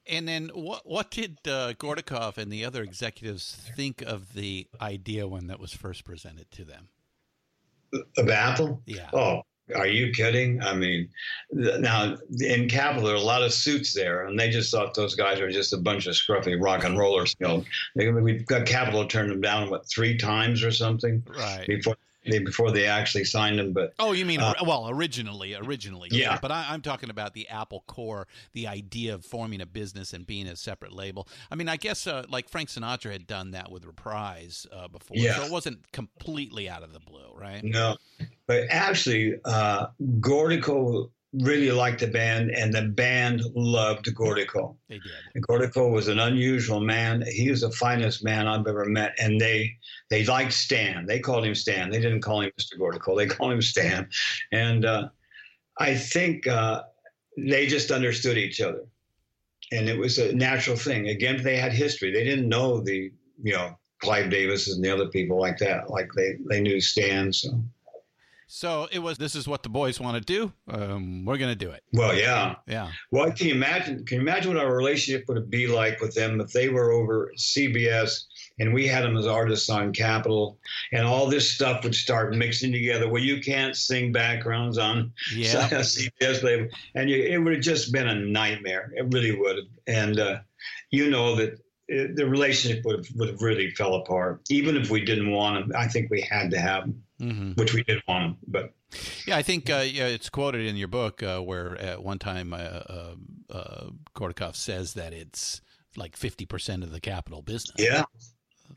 [0.08, 5.28] And then what what did uh, Gortikov and the other executives think of the idea
[5.28, 6.90] when that was first presented to them?
[8.18, 9.10] Of Apple, Yeah.
[9.14, 9.42] Oh,
[9.76, 10.62] are you kidding?
[10.62, 11.10] I mean,
[11.56, 14.94] th- now in Capitol, there are a lot of suits there, and they just thought
[14.94, 17.36] those guys were just a bunch of scruffy rock and rollers.
[17.40, 17.64] You
[17.96, 21.66] know, we've got Capitol turned them down what three times or something Right.
[21.66, 23.74] before before they actually signed them.
[23.74, 26.38] But Oh, you mean Uh, well, originally, originally, Yeah.
[26.42, 30.26] But I, I'm talking about the Apple Corps, the idea of forming a business and
[30.26, 31.28] being a separate label.
[31.52, 35.18] I mean, I guess uh, like Frank Sinatra had done that with Reprise uh, before,
[35.18, 35.38] Yeah.
[35.38, 37.64] so it wasn't completely out of the blue, right?
[37.64, 37.98] no,
[38.48, 39.88] but actually, uh,
[40.20, 41.10] Gortikov
[41.42, 44.76] really liked the band, and the band loved Gortikov.
[44.90, 45.44] They did.
[45.44, 47.24] Gortikov was an unusual man.
[47.28, 49.76] He was the finest man I've ever met, and they
[50.10, 51.06] they liked Stan.
[51.06, 51.90] They called him Stan.
[51.90, 52.80] They didn't call him Mr.
[52.80, 53.18] Gortikov.
[53.18, 54.08] They called him Stan,
[54.52, 55.10] and uh,
[55.80, 56.84] I think uh,
[57.38, 58.86] they just understood each other,
[59.72, 61.10] and it was a natural thing.
[61.10, 62.12] Again, they had history.
[62.12, 65.90] They didn't know the you know Clive Davis and the other people like that.
[65.90, 67.34] Like they they knew Stan.
[67.34, 67.62] So
[68.48, 69.18] So it was.
[69.18, 70.54] This is what the boys want to do.
[70.70, 71.84] Um, we're gonna do it.
[71.94, 72.56] well, yeah.
[72.68, 72.92] Yeah.
[73.12, 74.06] Well, can you imagine?
[74.06, 77.32] Can you imagine what our relationship would be like with them if they were over
[77.38, 78.26] CBS
[78.60, 80.60] and we had them as artists on Capitol,
[80.94, 83.10] and all this stuff would start mixing together?
[83.10, 85.68] Well, you can't sing backgrounds on Yeah.
[85.72, 88.92] CBS label, and you, it would have just been a nightmare.
[88.96, 90.40] It really would have, and uh,
[90.92, 91.60] you know that.
[91.88, 94.42] It, the relationship would have, would have really fell apart.
[94.50, 97.74] Even if we didn't want them, I think we had to have them, hmm which
[97.74, 98.38] we did want.
[98.48, 98.74] But
[99.26, 102.54] Yeah, I think uh, yeah, it's quoted in your book uh, where at one time
[102.54, 103.16] uh, uh,
[103.50, 103.90] uh,
[104.54, 105.62] says that it's
[105.96, 107.76] like fifty percent of the Capitol business.
[107.78, 108.04] yeah,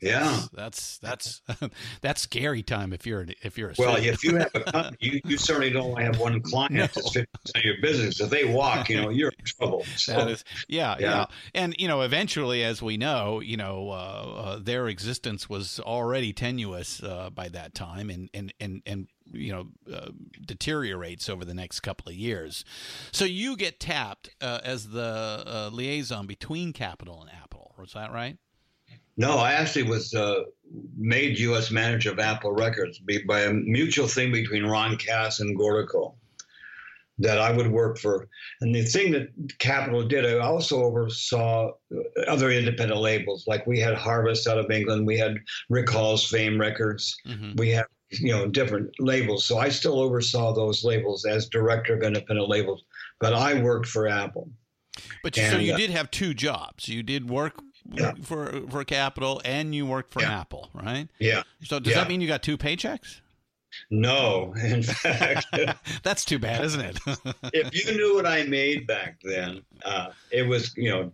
[0.01, 0.41] yeah.
[0.53, 1.41] that's that's
[2.01, 4.13] that's scary time if you're if you're a Well, student.
[4.15, 6.81] if you have a company, you, you certainly don't only have one client No.
[6.81, 8.19] that's fifty percent of your business.
[8.21, 9.85] If they walk, you know, you're in trouble.
[9.97, 11.25] So, is, yeah, yeah, Yeah.
[11.55, 16.31] and you know, eventually, as we know, you know, uh, uh, their existence was already
[16.33, 20.09] tenuous uh, by that time, and and and and you know, uh,
[20.45, 22.65] deteriorates over the next couple of years.
[23.11, 27.75] So you get tapped uh, as the uh, liaison between Capitol and Apple.
[27.77, 28.37] Was that right?
[29.19, 30.43] No, I actually was uh,
[30.97, 31.69] made U.S.
[31.71, 36.15] manager of Apple Records by a mutual thing between Ron Kass and Gortikov
[37.21, 38.29] that I would work for.
[38.61, 39.27] And the thing that
[39.59, 41.71] Capitol did, I also oversaw
[42.27, 43.43] other independent labels.
[43.45, 45.35] Like we had Harvest out of England, we had
[45.69, 47.57] Rick Hall's Fame Records, Mm-hmm.
[47.57, 52.01] we had you know different labels so i still oversaw those labels as director of
[52.01, 52.83] independent labels
[53.19, 54.49] but i worked for apple
[55.21, 56.87] But you- so you uh, did have two jobs.
[56.87, 57.61] You did work
[57.91, 58.13] Yeah.
[58.23, 60.39] for for Capitol and you worked for Yeah.
[60.41, 61.07] Apple, right?
[61.19, 61.43] Yeah.
[61.63, 61.99] So does Yeah.
[61.99, 63.21] that mean you got two paychecks?
[63.91, 65.45] No, in fact,
[66.03, 66.99] That's too bad, isn't it?
[67.53, 71.11] if you knew what I made back then, uh, it was you know,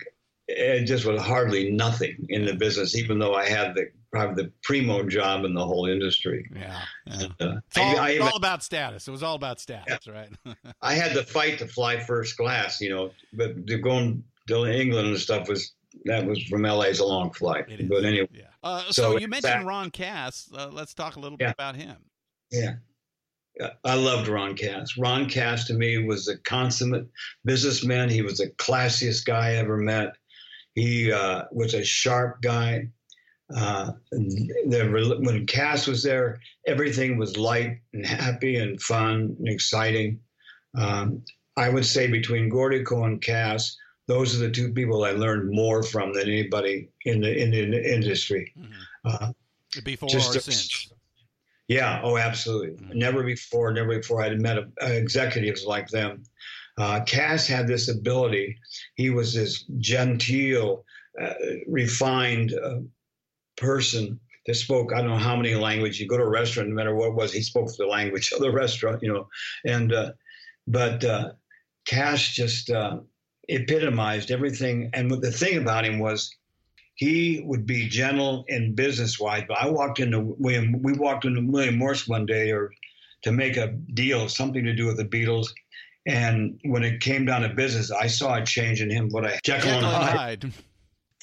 [0.48, 2.96] it just was hardly nothing in the business.
[2.96, 6.50] Even though I had the probably the primo job in the whole industry.
[6.56, 6.82] yeah.
[7.08, 7.28] yeah.
[7.42, 9.06] Uh, It's all, I, I it's even- all about status.
[9.08, 10.30] It was all about status, right?
[10.82, 15.10] I had to fight to fly first class, you know, but to going to England
[15.10, 15.74] and stuff was
[16.06, 17.66] that was from LA is a long flight.
[17.90, 18.44] But anyway, Yeah.
[18.64, 20.50] Uh, so, So you mentioned Ron Kass.
[20.54, 21.48] Uh, let's talk a little Yeah.
[21.48, 21.98] bit about him.
[22.52, 22.76] yeah.
[23.58, 24.98] Yeah, I loved Ron Kass.
[24.98, 27.08] Ron Kass to me was a consummate
[27.46, 28.10] businessman.
[28.10, 30.18] He was the classiest guy I ever met.
[30.74, 32.90] He uh, was a sharp guy.
[33.56, 40.20] Uh, the, when Kass was there, everything was light and happy and fun and exciting.
[40.78, 41.24] Um,
[41.56, 45.84] I would say between Gortikov and Kass, those are the two people I learned more
[45.84, 48.54] from than anybody in the in the industry.
[49.04, 49.32] Uh,
[49.84, 50.92] Before Just or a- since.
[51.68, 52.78] yeah, oh, absolutely.
[52.78, 52.96] Mhm.
[52.96, 56.24] Never before, never before I'd met a, uh, executives like them.
[56.78, 58.58] Uh, Kass had this ability.
[58.96, 60.86] He was this genteel,
[61.22, 61.34] uh,
[61.68, 62.80] refined uh,
[63.58, 66.00] person that spoke, I don't know how many languages.
[66.00, 68.40] You go to a restaurant, no matter what it was, he spoke the language of
[68.42, 69.28] the restaurant, you know.
[69.66, 70.12] And, uh,
[70.68, 71.32] but uh,
[71.86, 73.00] Kass just uh,
[73.50, 74.90] epitomized everything.
[74.94, 76.34] And the thing about him was,
[76.96, 79.44] he would be gentle and business wise.
[79.48, 82.72] But I walked into William, we walked into William Morris one day or
[83.24, 85.48] to make a deal, something to do with the Beatles.
[86.08, 89.10] And when it came down to business, I saw a change in him.
[89.10, 90.54] What I Jekyll and Jekyll and Hyde Hyde.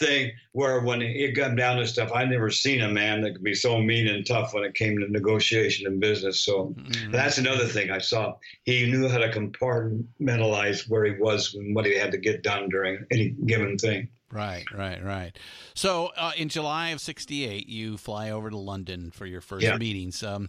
[0.02, 3.44] Thing, where when it got down to stuff, I'd never seen a man that could
[3.44, 6.44] be so mean and tough when it came to negotiation and business.
[6.44, 7.12] So Mhm.
[7.12, 8.34] that's another thing I saw.
[8.64, 12.68] He knew how to compartmentalize where he was and what he had to get done
[12.68, 14.08] during any given thing.
[14.30, 15.38] Right, right, right.
[15.74, 19.76] So uh, in July of '68, you fly over to London for your first Yeah.
[19.76, 20.22] meetings.
[20.22, 20.48] Um,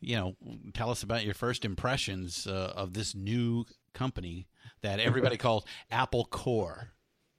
[0.00, 0.36] you know,
[0.72, 4.46] tell us about your first impressions uh, of this new company
[4.82, 6.90] that everybody calls Apple Corps.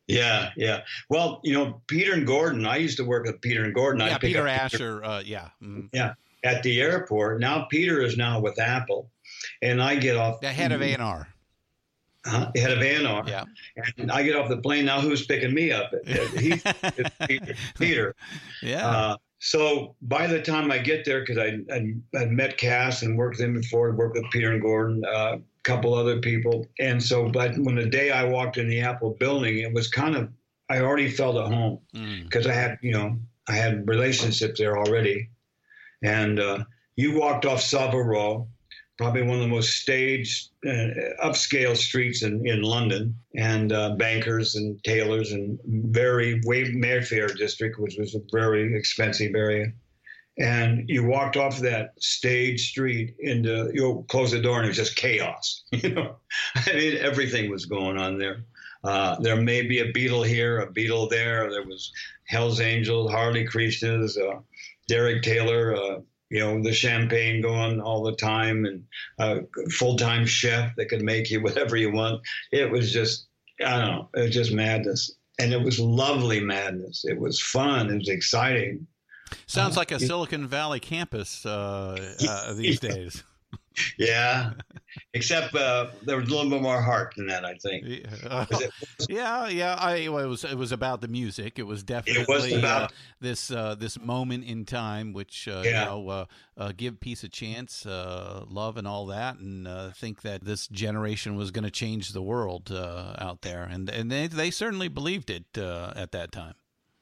[0.08, 0.82] Yeah, yeah.
[1.10, 2.65] Well, you know, Peter and Gordon.
[2.65, 4.06] I used to work with Peter and Gordon.
[4.06, 5.04] yeah, Peter Asher.
[5.04, 5.89] Uh, yeah, mm.
[6.44, 7.39] at the airport.
[7.39, 9.10] Now Peter is now with Apple,
[9.62, 11.28] and I get off the head of A and R.
[12.26, 13.44] uh, head of A&R, Yeah,
[13.98, 14.86] and I get off the plane.
[14.86, 15.91] Now who's picking me up?
[16.06, 17.56] He's it's Peter.
[17.78, 18.15] Peter.
[18.63, 18.88] yeah.
[18.88, 23.15] Uh, so by the time I get there, because I I I'd met Kass and
[23.15, 27.01] worked with him before, worked with Peter and Gordon, a uh, couple other people, and
[27.01, 30.29] so but when the day I walked in the Apple building, it was kind of
[30.67, 31.79] I already felt at home.
[31.95, 32.23] Mm.
[32.23, 35.29] because I had you know I had relationships there already,
[36.01, 36.63] and uh,
[36.95, 38.47] you walked off Savile Row,
[38.97, 40.88] probably one of the most staged, uh,
[41.23, 47.97] upscale streets in, in London, and uh, bankers and tailors and very Mayfair district, which
[47.97, 49.73] was a very expensive area.
[50.38, 54.77] And you walked off that stage street into you close the door and it was
[54.77, 55.63] just chaos.
[55.71, 56.15] You know,
[56.55, 58.43] I mean everything was going on there.
[58.84, 61.49] Uh, there may be a Beatle here, a Beatle there.
[61.49, 61.91] There was
[62.25, 64.39] Hell's Angels, Hare Krishnas, uh,
[64.88, 68.83] Derek Taylor, uh, you know, the champagne going all the time, and
[69.19, 72.21] a full time chef that could make you whatever you want.
[72.51, 73.27] It was just,
[73.65, 75.15] I don't know, it was just madness.
[75.38, 77.03] And it was lovely madness.
[77.03, 77.89] It was fun.
[77.89, 78.88] It was exciting.
[79.47, 83.23] Sounds uh, like a Silicon Valley campus uh, uh, these days.
[83.97, 84.51] Yeah.
[85.13, 87.83] Except uh, there was a little bit more heart than that, I think.
[87.85, 88.71] Yeah, it-
[89.09, 89.75] yeah, yeah.
[89.77, 91.59] I well, it was it was about the music.
[91.59, 95.79] It was definitely about- uh, this uh, this moment in time, which uh, Yeah.
[95.81, 96.25] you know, uh,
[96.57, 100.67] uh, give peace a chance, uh, love, and all that, and uh, think that this
[100.67, 104.88] generation was going to change the world uh, out there, and and they they certainly
[104.88, 106.55] believed it uh, at that time.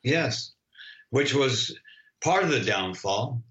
[0.03, 0.53] Yes,
[1.11, 1.77] which was
[2.23, 3.43] part of the downfall,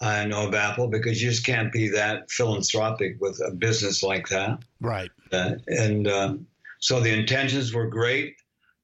[0.00, 4.28] I know, of Apple because you just can't be that philanthropic with a business like
[4.28, 4.58] that.
[4.80, 5.10] Right.
[5.32, 6.46] Uh, and um,
[6.80, 8.36] so the intentions were great.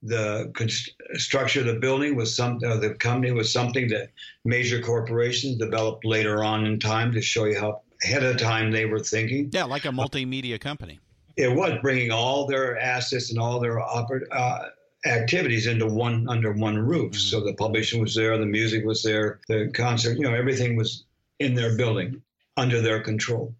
[0.02, 4.10] The const- structure of the building was some, uh, the company was something that
[4.44, 8.86] major corporations developed later on in time to show you how ahead of time they
[8.86, 9.50] were thinking.
[9.52, 11.00] Yeah, like a multimedia company.
[11.36, 14.68] It was bringing all their assets and all their oper- uh,
[15.04, 17.18] activities into one under one roof.
[17.18, 21.04] So the publishing was there, the music was there, the concert, you know, everything was
[21.38, 22.22] in their building
[22.56, 23.54] under their control.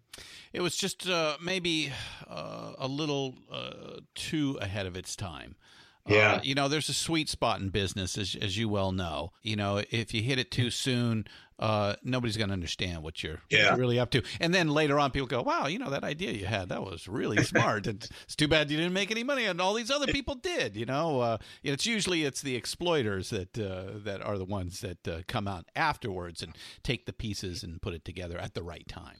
[0.53, 1.91] It was just uh, maybe
[2.29, 5.55] uh, a little uh, too ahead of its time.
[6.07, 6.33] Yeah.
[6.33, 9.31] Uh, you know, there's a sweet spot in business, as, as you well know.
[9.43, 11.25] You know, if you hit it too soon,
[11.59, 14.23] uh, nobody's going to understand what you're, what you're really up to.
[14.39, 17.07] And then later on, people go, wow, you know, that idea you had, that was
[17.07, 17.85] really smart.
[17.85, 20.75] it's, it's too bad you didn't make any money, and all these other people did.
[20.75, 25.07] You know, uh, it's usually it's the exploiters that uh, that are the ones that
[25.07, 28.87] uh, come out afterwards and take the pieces and put it together at the right
[28.87, 29.17] time.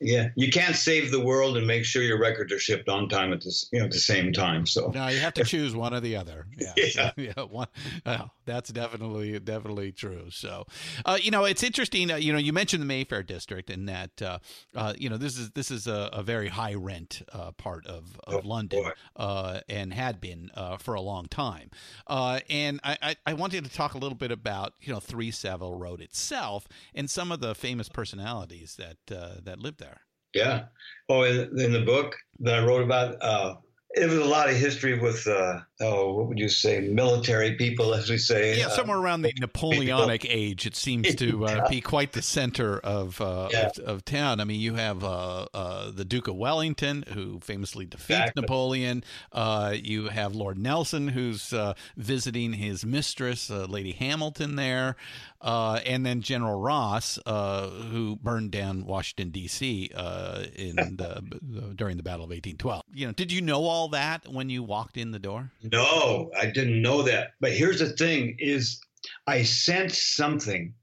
[0.00, 3.32] Yeah, you can't save the world and make sure your records are shipped on time
[3.32, 4.64] at this, you know, at the same time.
[4.64, 6.46] So No, you have to choose one or the other.
[6.58, 7.10] Yeah, Yeah.
[7.16, 7.42] yeah.
[7.44, 7.68] One,
[8.04, 10.26] well, that's definitely definitely true.
[10.30, 10.66] So,
[11.04, 12.10] uh, you know, it's interesting.
[12.10, 14.38] Uh, you know, you mentioned the Mayfair district, and that uh,
[14.74, 18.18] uh, you know this is this is a, a very high rent uh, part of,
[18.24, 21.70] of Oh, London, uh, and had been uh, for a long time.
[22.06, 25.30] Uh, and I, I, I wanted to talk a little bit about you know Three
[25.30, 29.87] Savile Row itself and some of the famous personalities that uh, that lived there.
[30.34, 30.64] Yeah.
[31.08, 33.56] Oh, in, in the book that I wrote about, uh,
[33.94, 37.94] it was a lot of history with, uh, oh, what would you say, military people,
[37.94, 38.58] as we say.
[38.58, 42.78] Yeah, uh, somewhere around the Napoleonic age, it seems to uh, be quite the center
[42.80, 43.66] of, uh, Yeah.
[43.66, 44.40] of of town.
[44.40, 48.40] I mean, you have uh, uh, the Duke of Wellington, who famously defeats Exactly.
[48.42, 49.04] Napoleon.
[49.32, 54.96] Uh, you have Lord Nelson, who's uh, visiting his mistress, uh, Lady Hamilton, there,
[55.40, 59.90] uh, and then General Ross, uh, who burned down Washington D.C.
[59.94, 62.82] Uh, in the, during the Battle of 1812.
[62.92, 65.50] You know, did you know all that when you walked in the door?
[65.72, 67.32] No, I didn't know that.
[67.40, 68.80] But here's the thing: is
[69.26, 70.74] I sensed something.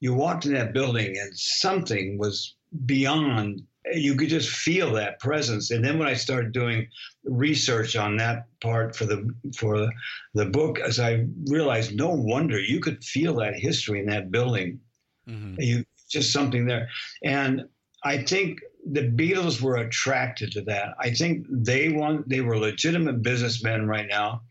[0.00, 2.54] You walked in that building, and something was
[2.86, 3.62] beyond.
[3.92, 5.70] You could just feel that presence.
[5.70, 6.88] And then when I started doing
[7.24, 9.90] research on that part for the for
[10.34, 14.80] the book, as I realized, no wonder you could feel that history in that building.
[15.28, 15.60] Mm-hmm.
[15.60, 16.88] You just something there,
[17.24, 17.64] and
[18.04, 20.94] I think the Beatles were attracted to that.
[21.00, 24.42] I think they want they were legitimate businessmen right now.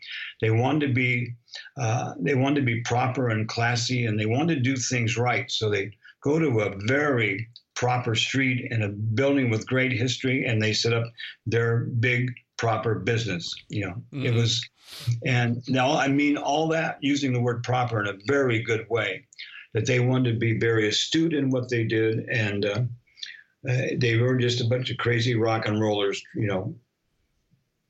[0.41, 1.34] They wanted to be
[1.78, 5.49] uh, they wanted to be proper and classy, and they wanted to do things right.
[5.49, 10.61] So they go to a very proper street in a building with great history, and
[10.61, 11.05] they set up
[11.45, 13.53] their big proper business.
[13.69, 14.36] You know, it Mhm.
[14.36, 14.69] was,
[15.25, 19.23] and now I mean all that using the word proper in a very good way.
[19.73, 22.84] That they wanted to be very astute in what they did, and uh,
[23.68, 26.76] uh, they were just a bunch of crazy rock and rollers, you know,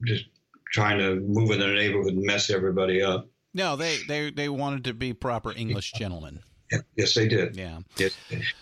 [0.05, 0.25] just
[0.71, 3.27] trying to move in their neighborhood and mess everybody up.
[3.53, 6.39] No, they, they, they wanted to be proper English gentlemen.
[6.71, 7.55] Yeah, Yes, they did.
[7.55, 7.79] Yeah.
[7.97, 8.13] Yes,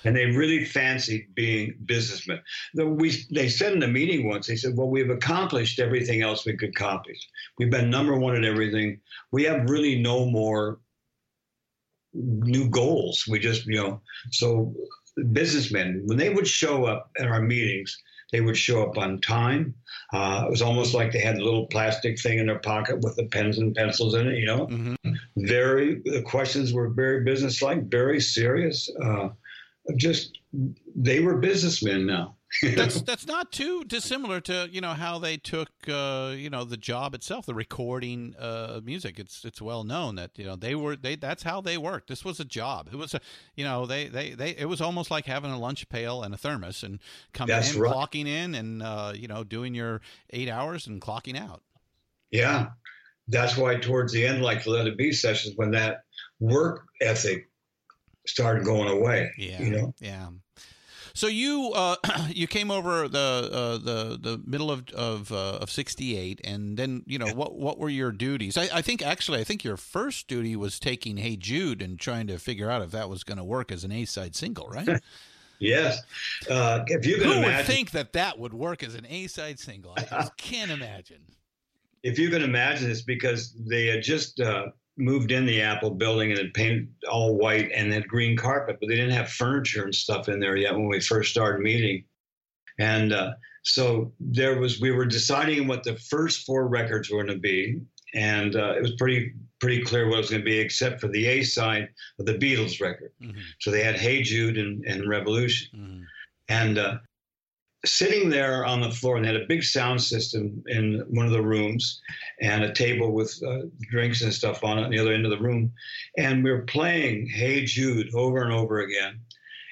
[0.03, 2.39] and they really fancied being businessmen.
[2.75, 6.45] The, we, they said in a meeting once, they said, "Well, we've accomplished everything else
[6.45, 7.17] we could accomplish.
[7.57, 8.99] We've been number one at everything.
[9.31, 10.79] We have really no more
[12.13, 13.25] new goals.
[13.27, 14.01] We just, you know,
[14.31, 14.73] so
[15.31, 17.97] businessmen when they would show up at our meetings."
[18.31, 19.75] They would show up on time.
[20.11, 23.15] Uh, it was almost like they had a little plastic thing in their pocket with
[23.15, 24.95] the pens and pencils in it, you know hmm
[25.37, 29.29] very the questions were very businesslike very serious uh,
[29.95, 30.39] just
[30.95, 35.69] they were businessmen now That's that's not too dissimilar to you know how they took
[35.87, 39.19] uh, you know the job itself, the recording uh, music.
[39.19, 42.07] It's it's well known that you know they were they that's how they worked.
[42.07, 42.89] This was a job.
[42.91, 43.19] It was a
[43.55, 46.37] you know they they, they it was almost like having a lunch pail and a
[46.37, 46.99] thermos and
[47.33, 47.93] coming That's in, right.
[47.93, 50.01] clocking in, and uh, you know doing your
[50.31, 51.61] eight hours and clocking out.
[52.31, 52.67] yeah
[53.27, 56.03] that's why towards the end like the let it be sessions when that
[56.39, 57.49] work ethic
[58.27, 60.27] started going away Yeah, you know yeah.
[61.15, 61.95] So you uh,
[62.29, 67.03] you came over the uh, the the middle of of uh, of '68, and then
[67.07, 68.57] you know what what were your duties?
[68.57, 72.27] I, I think actually I think your first duty was taking "Hey Jude" and trying
[72.27, 75.01] to figure out if that was going to work as an A side single, right?
[75.59, 76.01] yes
[76.49, 79.57] uh, if you can Who would think that that would work as an A side
[79.57, 79.93] single?
[79.95, 81.21] I just can't imagine.
[82.03, 84.65] if you can imagine this, because they had just uh,
[84.97, 88.87] moved in the Apple building and had painted all white and had green carpet, but
[88.87, 92.03] they didn't have furniture and stuff in there yet when we first started meeting.
[92.79, 93.33] And uh,
[93.63, 97.81] so there was, we were deciding what the first four records were going to be,
[98.13, 101.07] and uh, it was pretty pretty clear what it was going to be, except for
[101.07, 101.87] the A side
[102.19, 103.11] of the Beatles record.
[103.21, 105.69] Mhm, So they had Hey Jude and, and Revolution.
[105.75, 106.03] mhm.
[106.49, 106.97] And uh,
[107.85, 111.31] sitting there on the floor, and they had a big sound system in one of
[111.31, 112.01] the rooms
[112.41, 115.31] and a table with uh, drinks and stuff on it on the other end of
[115.31, 115.71] the room.
[116.17, 119.19] And we were playing Hey Jude over and over again.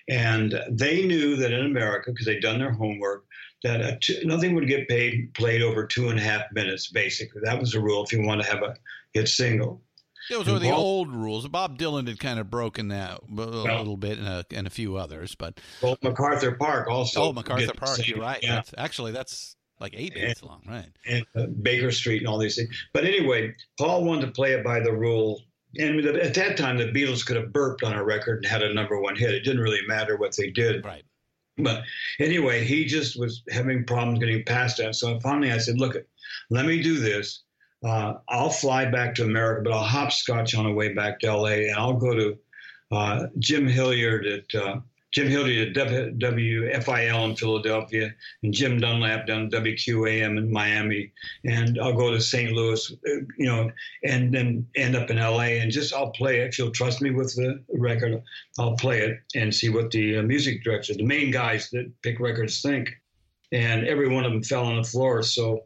[0.10, 3.26] And they knew that in America, because they'd done their homework,
[3.64, 7.42] that nothing would get paid played over two and a half minutes, basically.
[7.44, 8.76] That was the rule if you want to have a
[9.14, 9.82] hit single.
[10.30, 11.48] Those were the Bob- old rules.
[11.48, 14.70] Bob Dylan had kind of broken that a Well- little bit, and a, and a
[14.70, 17.22] few others, but Well, MacArthur Park also.
[17.24, 18.40] oh, MacArthur Park, you're right.
[18.42, 18.56] Yeah.
[18.56, 20.90] That's, actually, that's like eight minutes long, right?
[21.06, 22.70] and uh, Baker Street and all these things.
[22.94, 25.42] But anyway, Paul wanted to play it by the rule.
[25.78, 28.62] And the- at that time, the Beatles could have burped on a record and had
[28.62, 29.34] a number one hit.
[29.34, 30.86] It didn't really matter what they did.
[30.86, 31.04] Right.
[31.58, 31.84] But
[32.20, 34.96] anyway, he just was having problems getting past that.
[34.96, 35.96] So finally, I said, "Look,
[36.50, 37.44] let me do this.
[37.84, 41.68] Uh, I'll fly back to America, but I'll hopscotch on the way back to LA,
[41.68, 42.38] and I'll go to
[42.92, 44.80] uh, Jim Hilliard at uh,
[45.14, 51.12] Jim Hilliard at WFIL in Philadelphia, and Jim Dunlap down at WQAM in Miami,
[51.46, 52.52] and I'll go to St.
[52.52, 53.70] Louis, uh, you know,
[54.04, 56.48] and then end up in LA, and just I'll play it.
[56.48, 58.24] If you'll trust me with the record,
[58.58, 62.20] I'll play it and see what the uh, music director, the main guys that pick
[62.20, 62.90] records, think.
[63.52, 65.22] And every one of them fell on the floor.
[65.22, 65.66] So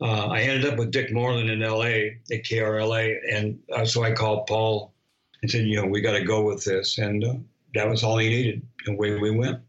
[0.00, 3.16] uh, I ended up with Dick Moreland in LA at KRLA.
[3.30, 4.94] And uh, so I called Paul
[5.42, 6.98] and said, you know, we got to go with this.
[6.98, 7.34] And uh,
[7.74, 8.62] that was all he needed.
[8.86, 9.60] And away we went.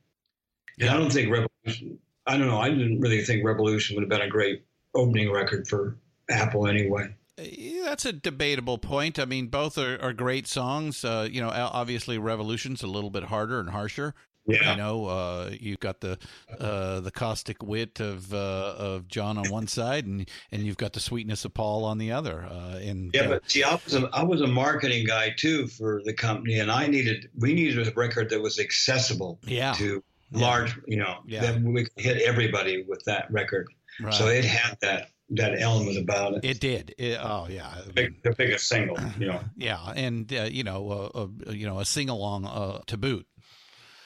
[0.80, 4.10] And I don't think Revolution, I don't know, I didn't really think Revolution would have
[4.10, 4.64] been a great
[4.96, 5.98] opening record for
[6.30, 7.14] Apple anyway.
[7.38, 9.18] Yeah, that's a debatable point.
[9.18, 11.04] I mean, both are, are great songs.
[11.04, 14.14] Uh, you know, obviously, Revolution's a little bit harder and harsher.
[14.52, 14.72] Yeah.
[14.72, 16.18] You know, uh, you've got the
[16.60, 18.38] uh, the caustic wit of uh,
[18.78, 22.12] of John on one side, and and you've got the sweetness of Paul on the
[22.12, 22.43] other.
[22.43, 26.02] Uh, and Yeah, but see, I was a, I was a marketing guy too for
[26.06, 29.74] the company, and I needed we needed a record that was accessible Yeah.
[29.74, 30.47] to Yeah.
[30.47, 31.41] large, you know, Yeah.
[31.41, 33.68] that we could hit everybody with that record.
[34.02, 34.14] right.
[34.14, 36.43] So it had that that element about it.
[36.43, 36.93] it did.
[36.97, 37.74] It, oh yeah.
[37.95, 39.39] Big, the biggest single, you know.
[39.58, 43.26] yeah, and uh, you know, uh, uh, you know, a sing along uh, to boot.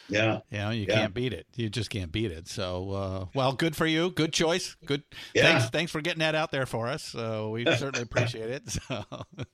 [0.07, 0.95] Yeah, You know, you Yeah.
[0.95, 1.47] can't beat it.
[1.55, 2.47] You just can't beat it.
[2.47, 4.11] So, uh, well, good for you.
[4.11, 4.75] Good choice.
[4.85, 5.03] Good.
[5.33, 5.43] Yeah.
[5.43, 5.69] Thanks.
[5.71, 7.03] Thanks for getting that out there for us.
[7.03, 8.63] So we certainly appreciate it.
[8.85, 9.03] So,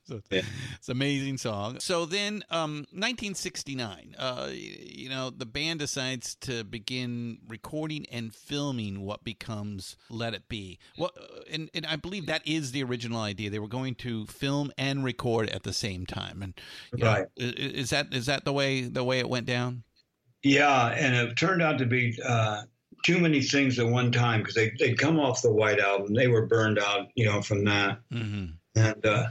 [0.04, 0.42] so Yeah.
[0.76, 1.80] it's an amazing song.
[1.80, 4.14] So then, um, 1969.
[4.18, 10.48] Uh, you know, the band decides to begin recording and filming what becomes "Let It
[10.48, 11.12] Be." What,
[11.50, 13.48] and, and I believe that is the original idea.
[13.50, 16.42] They were going to film and record at the same time.
[16.42, 16.54] And
[16.92, 17.26] know, Right.
[17.40, 19.84] i- is that is that the way the way it went down?
[20.42, 22.62] Yeah, and it turned out to be uh,
[23.04, 26.28] too many things at one time because they they'd come off the White Album, they
[26.28, 27.98] were burned out, you know, from that.
[28.12, 28.46] Mm-hmm.
[28.76, 29.26] and uh,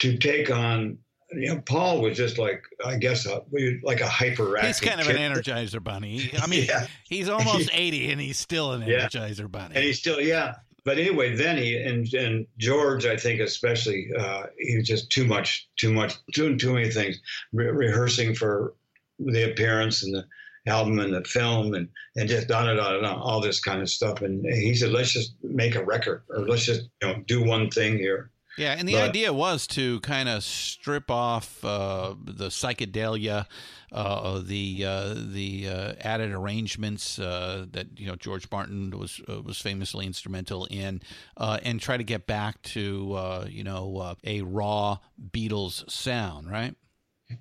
[0.00, 0.98] to take on
[1.34, 3.40] you know paul was just like i guess a,
[3.82, 6.30] like a hyperactive He's kind of an energizer bunny.
[6.38, 6.86] I mean, Yeah.
[7.08, 9.06] he's almost 80 and he's still an Yeah.
[9.08, 9.74] energizer bunny.
[9.76, 14.42] and he's still yeah but anyway then he and and george i think especially uh,
[14.58, 17.18] he was just too much too much doing too many things
[17.54, 18.74] Re- rehearsing for
[19.18, 20.26] the appearance and the
[20.66, 23.90] album and the film and and just da da da da all this kind of
[23.90, 27.42] stuff and he said let's just make a record or let's just you know do
[27.44, 32.14] one thing here yeah, and the but- idea was to kind of strip off uh,
[32.22, 33.46] the psychedelia,
[33.90, 39.40] uh, the uh, the uh, added arrangements uh, that you know George Martin was uh,
[39.40, 41.00] was famously instrumental in,
[41.36, 44.98] uh, and try to get back to uh, you know uh, a raw
[45.30, 46.74] Beatles sound, right?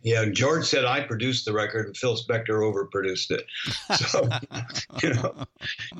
[0.01, 3.45] Yeah, George said I produced the record and Phil Spector overproduced it.
[4.11, 4.27] So,
[5.03, 5.35] you know,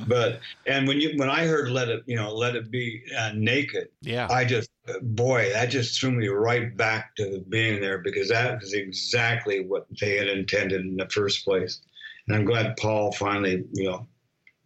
[0.07, 3.31] but and when you when I heard "Let It," you know, "Let It Be" uh,
[3.35, 4.69] naked, Yeah, I just
[5.01, 9.85] boy, that just threw me right back to being there because that was exactly what
[9.99, 11.81] they had intended in the first place.
[12.27, 14.07] And I'm glad Paul finally, you know,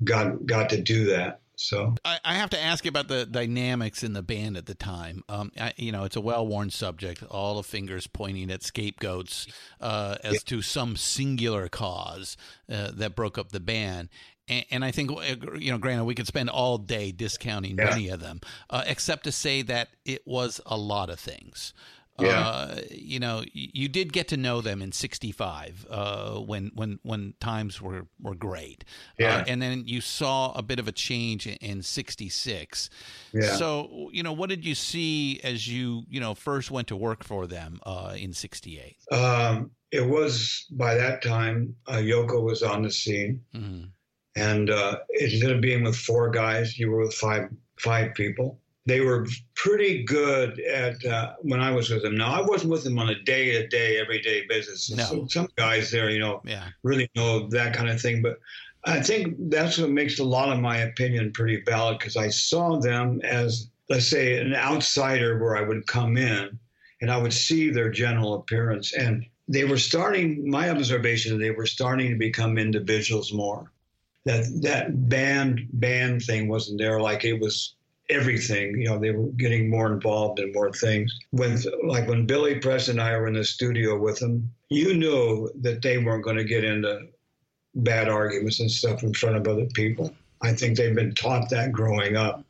[0.04, 1.42] got got to do that.
[1.58, 4.76] So I, I have to ask you about the dynamics in the band at the
[4.76, 5.24] time.
[5.30, 7.24] Um, I, you know, it's a well-worn subject.
[7.24, 9.48] All the fingers pointing at scapegoats
[9.80, 12.36] uh, as to some singular cause
[12.70, 14.10] uh, that broke up the band.
[14.48, 17.86] And, and I think, uh, you know, granted, we could spend all day discounting Yeah.
[17.86, 21.74] many of them, uh, except to say that it was a lot of things.
[22.18, 22.48] Yeah.
[22.48, 27.34] Uh, you know, you did get to know them in '65 uh, when when when
[27.42, 28.86] times were were great.
[29.20, 29.38] Yeah.
[29.38, 32.90] Uh, and then you saw a bit of a change in, in 66
[33.34, 33.56] Yeah.
[33.58, 37.24] so you know what did you see as you you know first went to work
[37.24, 42.82] for them uh, in 68 um, it was by that time uh, Yoko was on
[42.84, 43.42] the scene.
[43.54, 43.90] Mhm.
[44.36, 48.60] and uh, instead of being with four guys, you were with five five people.
[48.88, 49.26] They were
[49.56, 52.16] pretty good at uh, when I was with them.
[52.16, 54.92] Now I wasn't with them on a day to day, everyday basis.
[54.92, 55.04] No.
[55.04, 58.22] So some guys there, you know, yeah really know that kind of thing.
[58.22, 58.40] But
[58.86, 62.80] I think that's what makes a lot of my opinion pretty valid because I saw
[62.80, 66.60] them as, let's say, an outsider where I would come in
[67.02, 68.94] and I would see their general appearance.
[68.94, 73.72] And they were starting, my observation, they were starting to become individuals more.
[74.26, 77.76] That that band band thing wasn't there like it was
[78.10, 78.80] everything.
[78.80, 81.18] You know, they were getting more involved in more things.
[81.32, 85.50] When like when Billy Preston and I were in the studio with them, you knew
[85.62, 87.08] that they weren't going to get into
[87.76, 90.14] bad arguments and stuff in front of other people.
[90.42, 92.44] I think they've been taught that growing up.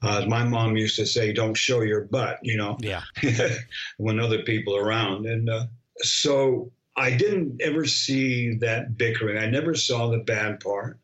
[0.00, 3.02] Uh, my mom used to say, "Don't show your butt," you know, Yeah.
[3.96, 5.66] when other people are around, and uh,
[5.98, 9.38] so I didn't ever see that bickering.
[9.38, 10.98] I never saw the bad part.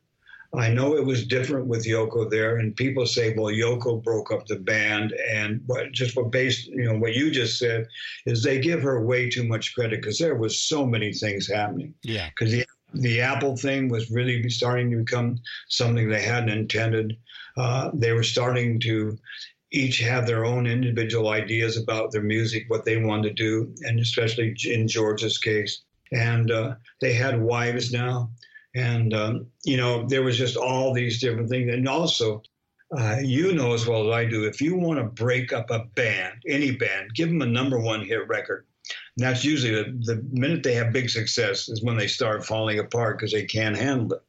[0.58, 4.46] I know it was different with Yoko there, and people say, "Well, Yoko broke up
[4.46, 7.86] the band," and what just what based, you know, what you just said
[8.26, 11.94] is they give her way too much credit because there was so many things happening.
[12.02, 12.28] Yeah.
[12.30, 15.38] Because the the Apple thing was really starting to become
[15.68, 17.16] something they hadn't intended.
[17.56, 19.18] Uh, they were starting to
[19.72, 23.98] each have their own individual ideas about their music, what they wanted to do, and
[23.98, 25.82] especially in George's case.
[26.12, 28.30] And uh, they had wives now,
[28.74, 31.72] and um, you know there was just all these different things.
[31.72, 32.42] And also,
[32.96, 35.84] uh, you know as well as I do, if you want to break up a
[35.94, 38.66] band, any band, give them a number one hit record.
[39.16, 42.78] And that's usually the, the minute they have big success is when they start falling
[42.80, 44.22] apart because they can't handle it.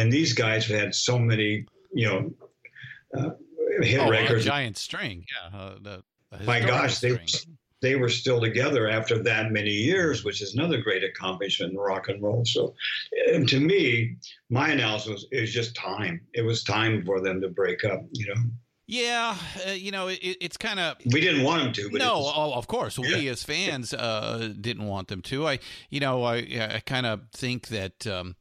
[0.00, 2.30] And these guys have had so many, you know,
[3.14, 3.30] uh,
[3.82, 4.44] hit Oh, a records.
[4.46, 5.24] giant string.
[5.52, 5.58] Yeah.
[5.58, 7.16] Uh, the, a My gosh, string.
[7.16, 7.38] they
[7.82, 12.22] were still together after that many years, which is another great accomplishment in rock and
[12.22, 12.44] roll.
[12.44, 12.74] So,
[13.32, 14.16] and to me,
[14.50, 16.20] my analysis is just time.
[16.34, 18.00] It was time for them to break up.
[18.12, 18.40] You know,
[18.86, 19.36] Yeah.
[19.66, 22.32] Uh, you know, it, it's kind of we didn't want them to, but no, was-
[22.36, 25.46] oh, of course, we as fans uh, didn't want them to.
[25.46, 25.58] I,
[25.90, 28.34] you know, I, I kind of think that, um,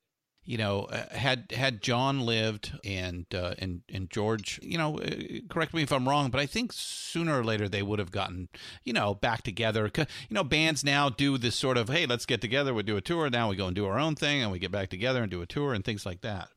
[0.48, 5.12] you know, uh, had had John lived and uh, and and George, you know, uh,
[5.50, 8.48] correct me if I'm wrong, but I think sooner or later they would have gotten,
[8.86, 9.92] you know, back together.
[9.98, 13.02] You know, bands now do this sort of, hey, let's get together, we do a
[13.02, 13.30] tour.
[13.30, 15.42] Now we go and do our own thing, and we get back together and do
[15.42, 16.48] a tour and things like that.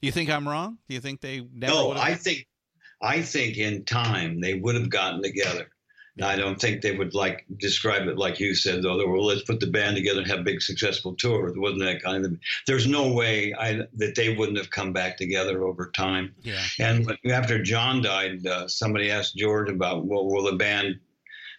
[0.00, 0.78] Do you think I'm wrong?
[0.88, 1.72] Do you think they never?
[1.72, 2.44] no, I think,
[3.00, 5.68] I think in time they would have gotten together.
[6.22, 8.98] I don't think they would like describe it like you said, though.
[8.98, 11.50] They were let's put the band together and have a big successful tour.
[11.50, 12.36] There wasn't that kind of.
[12.66, 16.34] There's no way I, that they wouldn't have come back together over time.
[16.42, 16.62] yeah.
[16.78, 20.96] And after John died, uh, somebody asked George about, well, will the band,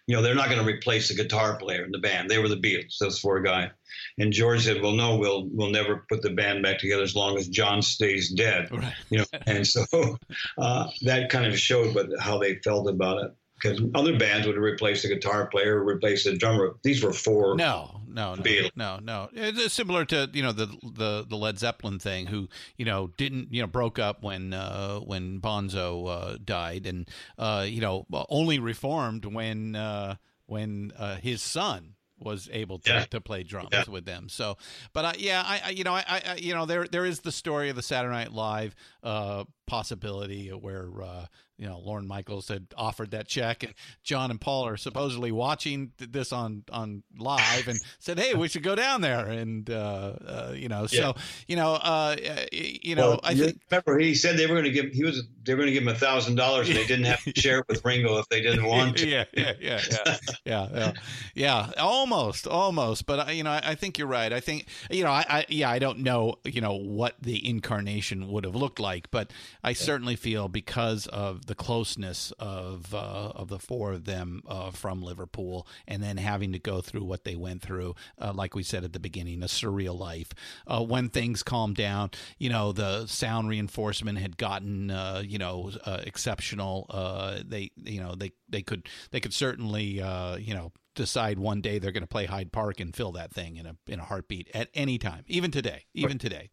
[0.06, 2.28] you know, they're not going to replace the guitar player in the band.
[2.28, 3.70] They were the Beatles, those four guys.
[4.18, 7.38] And George said, well, no, we'll we'll never put the band back together as long
[7.38, 8.68] as John stays dead.
[8.70, 8.92] Right.
[9.08, 9.84] You know, and so
[10.58, 13.30] uh, that kind of showed what how they felt about it.
[13.60, 16.76] Because other bands would replace the guitar player, replace the drummer.
[16.82, 17.56] These were four.
[17.56, 18.70] No, no, no, Beatles.
[18.74, 19.28] no, no.
[19.32, 23.52] It's similar to you know the the the Led Zeppelin thing, who you know didn't
[23.52, 27.08] you know broke up when uh, when Bonzo uh, died, and
[27.38, 30.14] uh, you know only reformed when uh,
[30.46, 33.04] when uh, his son was able to, Yeah.
[33.06, 33.84] to play drums Yeah.
[33.88, 34.28] with them.
[34.28, 34.58] So,
[34.92, 37.32] but I, yeah, I, I you know I, I you know there there is the
[37.32, 41.26] story of the Saturday Night Live uh, possibility where uh,
[41.60, 45.92] you know Lorne Michaels had offered that check, and John and Paul are supposedly watching
[45.98, 50.52] this on on live and said, "Hey, we should go down there." And uh, uh,
[50.56, 51.14] you know, so
[51.46, 54.64] you know, uh, uh, you know, Well, I think remember he said they were going
[54.64, 56.86] to give he was they were going to give him a thousand dollars and they
[56.86, 59.06] didn't have to share it with Ringo if they didn't want to.
[59.06, 60.92] yeah, yeah, yeah, yeah, yeah, yeah,
[61.34, 63.04] yeah, almost, almost.
[63.04, 64.32] But uh, you know, I, I think you're right.
[64.32, 68.30] I think you know, I, I yeah, I don't know, you know, what the incarnation
[68.32, 69.30] would have looked like, but
[69.62, 74.70] I certainly feel because of the closeness of uh, of the four of them uh,
[74.70, 78.62] from Liverpool, and then having to go through what they went through, uh, like we
[78.62, 80.30] said at the beginning, a surreal life.
[80.64, 85.72] Uh, when things calmed down, you know, the sound reinforcement had gotten, uh, you know,
[85.84, 86.86] uh, exceptional.
[86.88, 90.70] Uh, they, you know, they they could they could certainly, uh, you know.
[90.96, 93.76] Decide one day they're going to play Hyde Park and fill that thing in a
[93.86, 96.50] in a heartbeat at any time, even today, even today.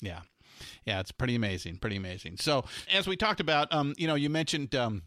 [0.00, 0.20] Yeah,
[0.84, 2.36] yeah, it's pretty amazing, pretty amazing.
[2.38, 5.02] So, as we talked about, um, you know, you mentioned um,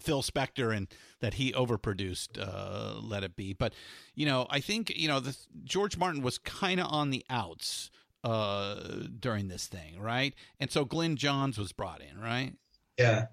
[0.00, 0.88] Phil Spector and
[1.20, 3.72] that he overproduced uh, Let It Be, but
[4.14, 7.90] you know, I think you know the, George Martin was kind of on the outs
[8.24, 8.74] uh,
[9.18, 10.34] during this thing, right?
[10.60, 12.52] And so Glyn Johns was brought in, right?
[12.98, 13.26] Yeah,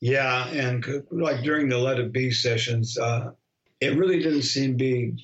[0.00, 3.30] yeah, and like during the Let It Be sessions, uh,
[3.80, 5.14] it really didn't seem to be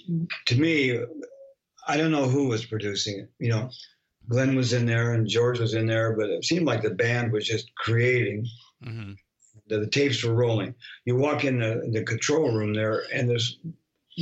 [0.47, 0.99] to me.
[1.87, 3.31] I don't know who was producing it.
[3.39, 3.70] You know,
[4.31, 7.33] Glyn was in there and George was in there, but it seemed like the band
[7.33, 8.47] was just creating.
[8.85, 9.12] Mm-hmm.
[9.66, 10.74] The, the tapes were rolling.
[11.05, 13.59] You walk in the, the control room there, and there's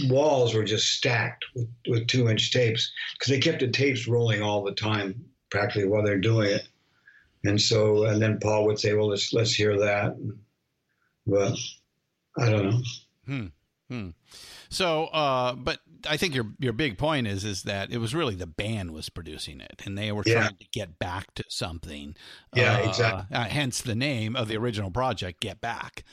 [0.06, 4.42] walls were just stacked with, with two inch tapes because they kept the tapes rolling
[4.42, 6.68] all the time, practically while they're doing it.
[7.44, 10.16] And so, and then Paul would say, "Well, let's let's hear that."
[11.26, 11.56] But
[12.36, 12.82] I don't know.
[13.26, 13.46] Hmm.
[13.88, 14.08] Hmm.
[14.70, 18.34] So, uh, but I think your your big point is is that it was really
[18.34, 20.34] the band was producing it, and they were Yeah.
[20.42, 22.14] trying to get back to something.
[22.54, 23.36] Yeah, Uh, exactly.
[23.36, 26.04] Uh, hence the name of the original project, "Get Back."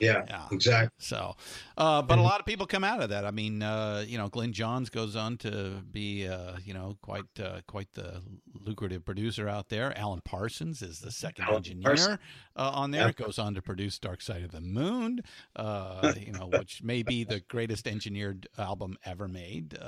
[0.00, 0.46] Yeah, Yeah.
[0.50, 0.90] exactly.
[0.98, 1.36] So,
[1.76, 3.24] uh, but a lot of people come out of that.
[3.24, 7.24] I mean, uh, you know, Glyn Johns goes on to be, uh, you know, quite
[7.38, 8.22] uh, quite the
[8.54, 9.96] lucrative producer out there.
[9.98, 12.18] Alan Parsons is the second Alan engineer
[12.56, 13.06] uh, on there.
[13.06, 13.12] Yeah.
[13.12, 15.20] Goes on to produce Dark Side of the Moon,
[15.56, 19.78] uh, you know, which may be the greatest engineered album ever made.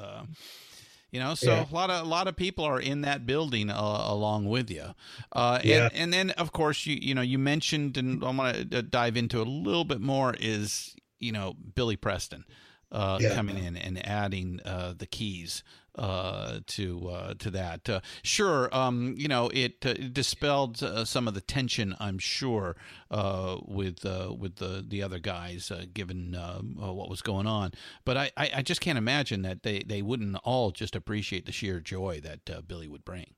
[1.12, 1.66] You know, so Yeah.
[1.70, 3.74] a lot of a lot of people are in that building uh,
[4.08, 4.94] along with you,
[5.32, 5.84] uh, Yeah.
[5.86, 9.16] and and then of course you you know you mentioned and I want to dive
[9.16, 12.44] into a little bit more is you know Billy Preston
[12.92, 13.34] uh, Yeah.
[13.34, 15.62] coming in and adding uh, the keys
[15.96, 17.88] uh, to uh, to that.
[17.88, 21.96] Uh, sure, um, you know it, uh, it dispelled uh, some of the tension.
[21.98, 22.76] I'm sure
[23.10, 24.04] uh, with
[24.38, 26.34] with the the other guys, given
[26.76, 27.72] what was going on.
[28.04, 31.52] But I, I, I just can't imagine that they, they wouldn't all just appreciate the
[31.52, 33.34] sheer joy that Billy would bring.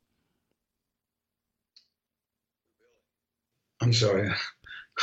[3.80, 4.30] I'm sorry.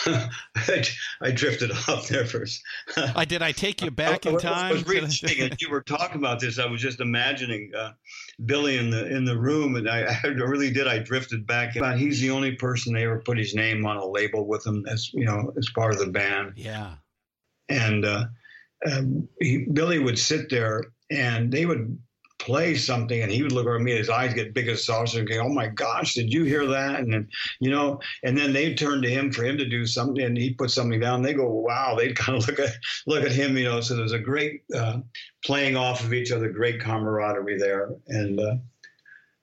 [0.06, 0.84] I,
[1.22, 2.62] I drifted off there first.
[2.98, 3.42] I did.
[3.42, 4.72] I take you back I, in I time.
[4.74, 6.60] was reaching, and you were talking about this.
[6.60, 7.94] I was just imagining uh,
[8.46, 10.88] Billy in the in the room, and I, I really did.
[10.88, 11.76] I drifted back.
[11.78, 14.86] But he's the only person they ever put his name on a label with him
[14.88, 16.54] as you know as part of the band.
[16.56, 16.96] yeah.
[17.68, 18.26] And uh,
[18.92, 21.98] um, he, Billy would sit there, and they would
[22.46, 23.92] play something, and he would look at me.
[23.98, 27.00] His eyes get big as saucers, and go, "Oh my gosh, did you hear that?"
[27.00, 27.28] And then
[27.60, 30.58] you know, and then they'd turn to him for him to do something, and he'd
[30.58, 31.22] put something down.
[31.24, 32.72] They go, "Wow!" They'd kind of look at
[33.08, 33.82] look at him, you know.
[33.82, 35.00] So there's a great uh,
[35.44, 38.56] playing off of each other, great camaraderie there, and uh,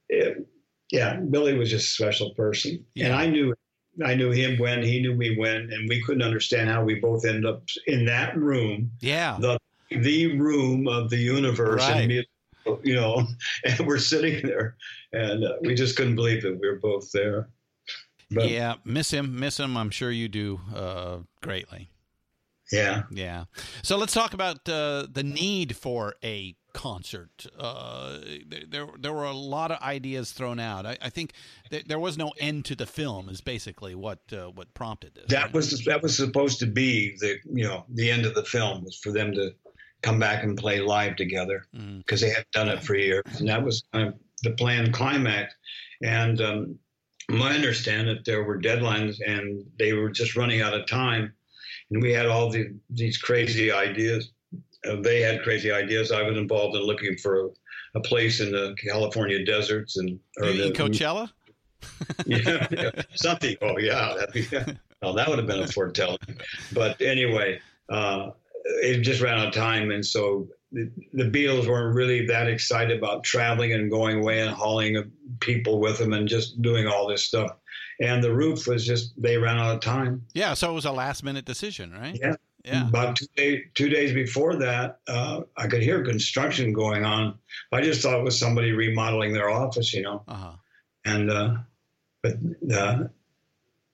[0.08, 0.46] it,
[0.90, 3.54] yeah, Billy was just a special person, and I knew.
[4.02, 7.26] I knew him when he knew me when, and we couldn't understand how we both
[7.26, 9.36] ended up in that room, Yeah.
[9.38, 9.58] the
[9.90, 11.96] the room of the universe, Right.
[11.98, 12.24] and me,
[12.82, 13.26] you know,
[13.64, 14.76] and we're sitting there,
[15.12, 17.48] and uh, we just couldn't believe that we were both there.
[18.30, 18.74] But yeah.
[18.84, 19.38] Miss him.
[19.38, 19.76] Miss him.
[19.76, 21.90] I'm sure you do uh, greatly.
[22.70, 23.44] yeah, Yeah.
[23.82, 27.46] So let's talk about uh, the need for a concert.
[27.58, 30.86] Uh, there, there, there were a lot of ideas thrown out.
[30.86, 31.32] I, I think
[31.70, 33.28] th- there was no end to the film.
[33.28, 35.26] Is basically what uh, what prompted this.
[35.28, 35.52] that right?
[35.52, 38.96] was that was supposed to be the you know the end of the film was
[38.96, 39.54] for them to
[40.02, 41.98] come back and play live together Mhm.
[41.98, 45.54] because they had done it for years, and that was kind of the planned climax.
[46.02, 46.78] And um,
[47.30, 51.32] I understand that there were deadlines, and they were just running out of time,
[51.90, 54.30] and we had all the, these crazy ideas.
[54.88, 56.10] Uh, they had crazy ideas.
[56.10, 57.48] I was involved in looking for a,
[57.94, 61.30] a place in the California deserts and or the, Coachella.
[62.26, 63.56] yeah, yeah, something.
[63.62, 66.18] Oh yeah, that'd well, that would have been a foretelling.
[66.72, 68.30] But anyway, uh,
[68.64, 72.96] it just ran out of time, and so the, the Beatles weren't really that excited
[72.96, 75.10] about traveling and going away and hauling
[75.40, 77.50] people with them and just doing all this stuff.
[78.00, 80.24] And the roof was just they ran out of time.
[80.34, 80.54] Yeah.
[80.54, 82.18] So it was a last minute decision, right?
[82.20, 82.34] Yeah.
[82.64, 82.88] Yeah.
[82.88, 87.34] About two, day, two days before that, uh, I could hear construction going on.
[87.72, 90.52] I just thought it was somebody remodeling their office, you know Uh huh.
[91.04, 91.54] and uh,
[92.22, 92.34] but
[92.72, 93.04] uh,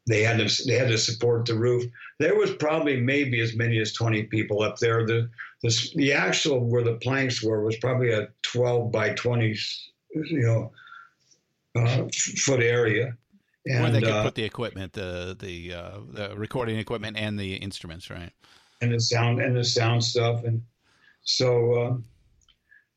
[0.08, 1.84] they had to they had to support the roof.
[2.18, 5.06] There was probably maybe as many as twenty people up there.
[5.06, 5.30] The
[5.62, 9.56] the, the actual where the planks were was probably a twelve by twenty,
[10.14, 10.72] you know,
[11.80, 13.16] uh, foot area.
[13.66, 17.38] And, Where they could uh, put the equipment, the the uh, the recording equipment and
[17.38, 18.32] the instruments, right?
[18.80, 20.62] and the sound and the sound stuff and
[21.22, 21.72] so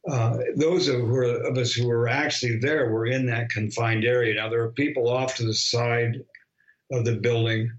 [0.07, 3.49] uh, uh, those of, who are, of us who were actually there were in that
[3.49, 6.23] confined area now there were people off to the side
[6.91, 7.71] of the building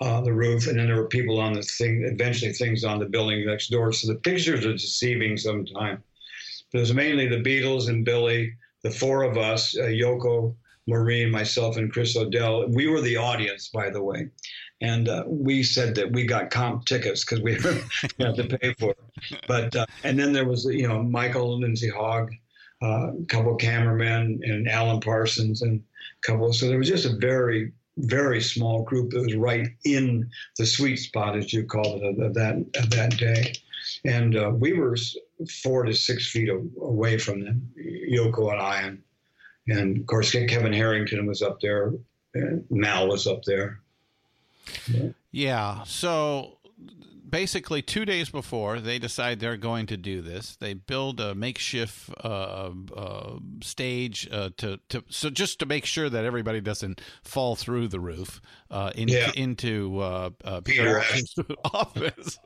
[0.00, 3.06] uh, the roof and then there were people on the thing eventually things on the
[3.06, 6.00] building next door so the pictures are deceiving sometimes
[6.72, 10.54] but it was mainly the beatles and billy the four of us uh, yoko
[10.86, 14.28] maureen myself and chris odell we were the audience by the way
[14.80, 17.54] and uh, we said that we got comp tickets because we
[18.18, 19.44] had to pay for it.
[19.46, 22.32] But uh, and then there was you know Michael Lindsay Hogg,
[22.82, 26.52] uh, a couple cameramen, and Alan Parsons, and a couple.
[26.52, 30.96] So there was just a very very small group that was right in the sweet
[30.96, 33.54] spot, as you call it, of, that of that day.
[34.04, 34.96] And uh, we were
[35.62, 39.02] four to six feet away from them, Yoko and I, and,
[39.68, 41.92] and of course Kevin Harrington was up there,
[42.34, 43.80] and Mal was up there.
[45.32, 45.82] Yeah.
[45.84, 46.58] So
[47.30, 52.10] basically, two days before they decide they're going to do this, they build a makeshift
[52.24, 57.56] uh, uh, stage uh, to to so just to make sure that everybody doesn't fall
[57.56, 59.30] through the roof uh, in, Yeah.
[59.36, 61.34] into uh, uh, Peter Peter's
[61.72, 62.38] office.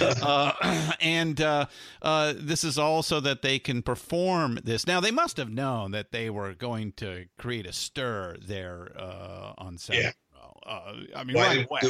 [0.22, 1.66] uh, and uh,
[2.02, 4.86] uh, this is also that they can perform this.
[4.86, 9.52] Now they must have known that they were going to create a stir there uh,
[9.58, 9.96] on set.
[9.96, 10.10] Yeah.
[10.66, 11.80] Uh, I mean, Why right away.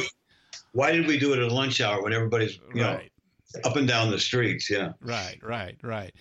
[0.73, 3.11] Why did we do it at lunch hour when everybody's you right.
[3.53, 4.69] know up and down the streets?
[4.69, 4.93] Yeah.
[5.01, 6.13] Right, right, right.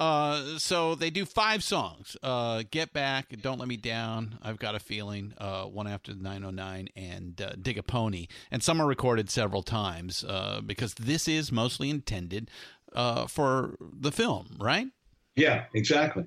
[0.00, 4.74] Uh, so they do five songs: uh, "Get Back," "Don't Let Me Down," "I've Got
[4.74, 8.86] a Feeling," uh, "One After the 909," and uh, "Dig a Pony." And some are
[8.86, 12.50] recorded several times uh, because this is mostly intended
[12.92, 14.88] uh, for the film, right?
[15.36, 16.24] Yeah, exactly.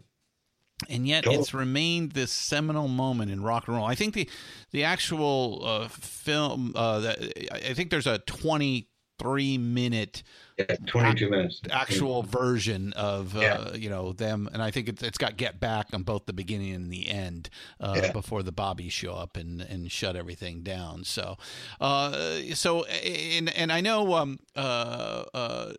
[0.89, 3.85] And yet it's remained this seminal moment in rock and roll.
[3.85, 4.29] I think the
[4.71, 10.21] the actual uh, film uh, that I think there's a 23 minute
[10.59, 11.61] Yeah, 22 minutes.
[11.71, 13.73] actual version of uh, Yeah.
[13.73, 16.73] you know them, and I think it's, it's got Get Back on both the beginning
[16.75, 17.49] and the end
[17.79, 18.11] uh, Yeah.
[18.11, 21.03] before the Bobbies show up and, and shut everything down.
[21.05, 21.37] So,
[21.81, 25.73] uh, so and and I know um, uh, uh,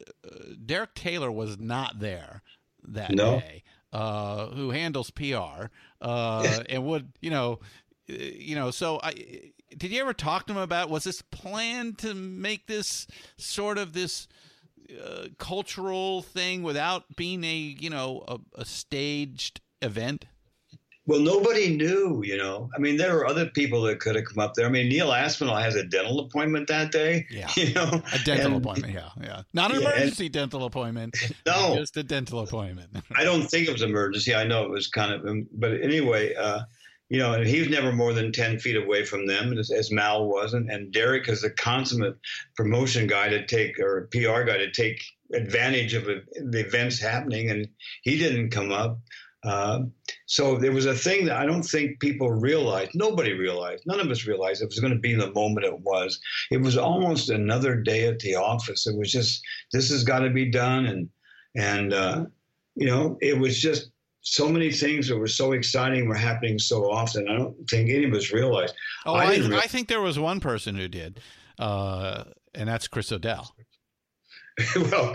[0.67, 2.43] Derek Taylor was not there
[2.83, 3.39] that No.
[3.39, 3.63] day.
[3.91, 5.71] Uh, who handles PR
[6.03, 7.59] uh, and would you know
[8.11, 9.13] uh, you know so I
[9.75, 13.07] did you ever talk to him about was this planned to make this
[13.39, 14.29] sort of this
[15.03, 20.27] uh, cultural thing without being a you know a, a staged event
[21.09, 22.69] Well, nobody knew, you know.
[22.77, 24.67] I mean, there were other people that could have come up there.
[24.67, 27.27] I mean, Neil Aspinall has a dental appointment that day.
[27.31, 27.49] Yeah.
[27.57, 31.17] You know, a dental And appointment yeah yeah not an Yeah, and- emergency dental appointment
[31.47, 31.75] No.
[31.77, 34.35] just a dental appointment I don't think it was emergency.
[34.35, 36.61] I know it was kind of, um, but anyway, uh,
[37.09, 39.91] you know, and he was never more than 10 feet away from them, as, as
[39.91, 40.71] Mal wasn't.
[40.71, 42.17] And Derek is a consummate
[42.55, 45.03] promotion guy to take, or PR guy to take
[45.35, 47.67] advantage of the events happening, and
[48.03, 48.99] he didn't come up.
[49.45, 49.81] Uh,
[50.27, 52.91] so there was a thing that I don't think people realized.
[52.95, 53.85] Nobody realized.
[53.87, 56.21] None of us realized it was going to be the moment it was.
[56.51, 58.87] It was almost another day at the office.
[58.87, 59.41] It was just
[59.73, 61.09] this has got to be done, and
[61.57, 62.25] and uh,
[62.75, 63.91] you know it was just
[64.23, 67.29] so many things that were so exciting were happening so often.
[67.29, 68.75] I don't think any of us realized.
[69.07, 71.21] oh I I, I, think there was one person who did
[71.59, 72.25] uh,
[72.55, 73.55] and that's chris odell
[74.77, 75.15] well,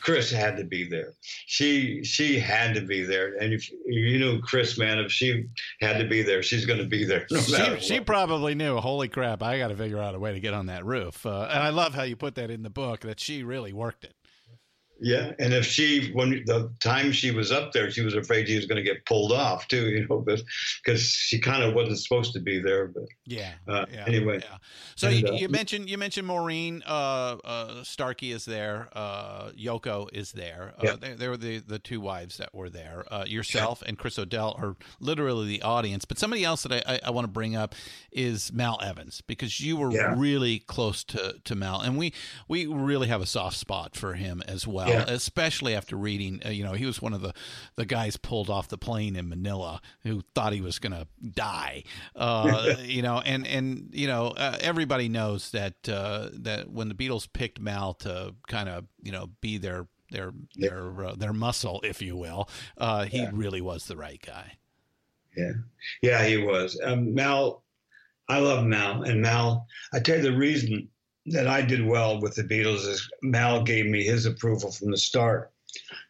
[0.00, 1.12] Chris- had to be there.
[1.22, 5.46] She she had to be there, and if you knew Chris, man, if she
[5.80, 7.26] had to be there, she's going to be there.
[7.30, 10.32] No matter she, she probably knew holy crap i got to figure out a way
[10.32, 12.70] to get on that roof uh, and i love how you put that in the
[12.70, 14.14] book that she really worked it
[14.98, 18.56] Yeah, and if she, when the time she was up there, she was afraid she
[18.56, 22.32] was going to get pulled off too, you know, because she kind of wasn't supposed
[22.32, 22.86] to be there.
[22.86, 23.52] But Yeah.
[23.66, 24.04] Uh, yeah.
[24.06, 24.40] anyway.
[24.42, 24.58] Yeah.
[24.94, 28.88] So And, you, uh, mentioned you mentioned Maureen uh, uh, Starkey is there.
[28.92, 30.74] Uh, Yoko is there.
[30.78, 30.96] Uh, Yeah.
[30.96, 33.04] they, they were the, the two wives that were there.
[33.10, 36.04] Uh, yourself and Chris O'Dell are literally the audience.
[36.04, 37.74] But somebody else that I, I, I want to bring up
[38.12, 40.14] is Mal Evans because you were Yeah.
[40.16, 42.12] really close to, to Mal, and we
[42.48, 45.04] we really have a soft spot for him as well, Yeah.
[45.08, 46.40] especially after reading.
[46.46, 47.32] Uh, you know, he was one of the
[47.74, 51.82] the guys pulled off the plane in Manila who thought he was going to die.
[52.14, 56.94] Uh, you know, and and you know, uh, everybody knows that uh, that when the
[56.94, 60.68] Beatles picked Mal to kind of you know be their their Yeah.
[60.70, 62.48] their uh, their muscle, if you will,
[62.78, 63.30] uh, he Yeah.
[63.32, 64.58] really was the right guy.
[65.36, 65.52] yeah,
[66.02, 66.80] yeah, he was.
[66.82, 67.62] Um, Mal,
[68.28, 69.66] I love Mal, and Mal.
[69.92, 70.88] I tell you the reason
[71.26, 74.96] that I did well with the Beatles is Mal gave me his approval from the
[74.96, 75.50] start,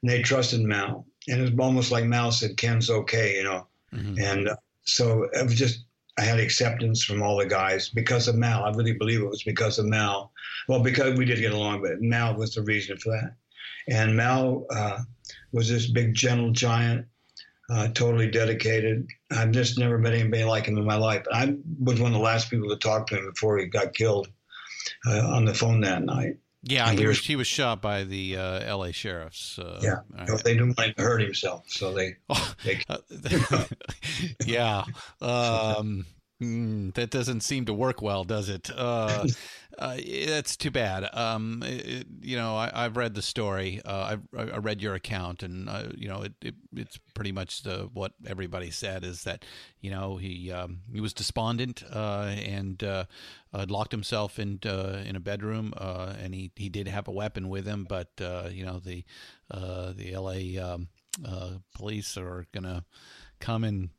[0.03, 3.67] and they trusted Mal, and it was almost like Mal said, "Ken's okay," you know.
[3.95, 4.21] Mhm.
[4.23, 5.86] And uh, so it was just,
[6.19, 8.64] I had acceptance from all the guys because of Mal.
[8.64, 10.33] I really believe it was because of Mal.
[10.67, 13.35] Well, because we did get along, but Mal was the reason for that.
[13.89, 15.01] And Mal uh,
[15.53, 17.07] was this big, gentle giant,
[17.71, 19.07] uh, totally dedicated.
[19.31, 21.25] I've just never met anybody like him in my life.
[21.33, 24.29] I was one of the last people to talk to him before he got killed
[25.07, 26.37] uh, on the phone that night.
[26.69, 28.93] Yeah, he was he was shot by the uh, L.A.
[28.93, 29.59] sheriffs.
[29.59, 29.97] Uh, Yeah.
[30.12, 30.45] right.
[30.45, 32.17] they didn't want him to hurt himself, so they.
[32.29, 32.81] Oh, they
[34.47, 34.85] yeah.
[35.21, 36.07] Um,
[36.43, 38.69] mm, that doesn't seem to work well, does it?
[38.75, 39.27] Uh,
[39.79, 39.97] uh,
[40.27, 41.09] that's too bad.
[41.14, 43.81] Um, it, you know, I, I've read the story.
[43.85, 47.62] Uh, I've, I read your account, and uh, you know, it, it it's pretty much
[47.62, 49.45] the what everybody said is that
[49.81, 53.05] you know he um, he was despondent uh, and uh,
[53.53, 57.87] locked himself in in a bedroom, and he, he did have a weapon with him,
[57.89, 58.11] but
[58.51, 59.05] you know the
[59.51, 60.59] the L.A.
[60.59, 60.89] Um,
[61.74, 62.85] police are gonna
[63.41, 63.91] come and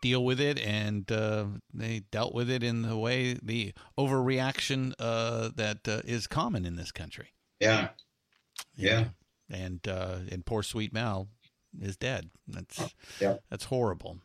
[0.00, 5.50] deal with it, and uh, they dealt with it in the way the overreaction uh,
[5.56, 7.28] that uh, is common in this country.
[7.60, 7.88] yeah.
[8.76, 9.06] Yeah.
[9.50, 11.28] and uh, and poor sweet Mal
[11.80, 12.30] is dead.
[12.46, 13.36] That's Yeah.
[13.50, 14.18] that's horrible.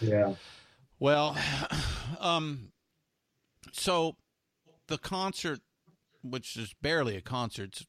[0.00, 0.34] Yeah.
[1.00, 1.36] Well,
[2.20, 2.72] um,
[3.72, 4.16] so
[4.86, 5.60] the concert,
[6.22, 7.82] which is barely a concert,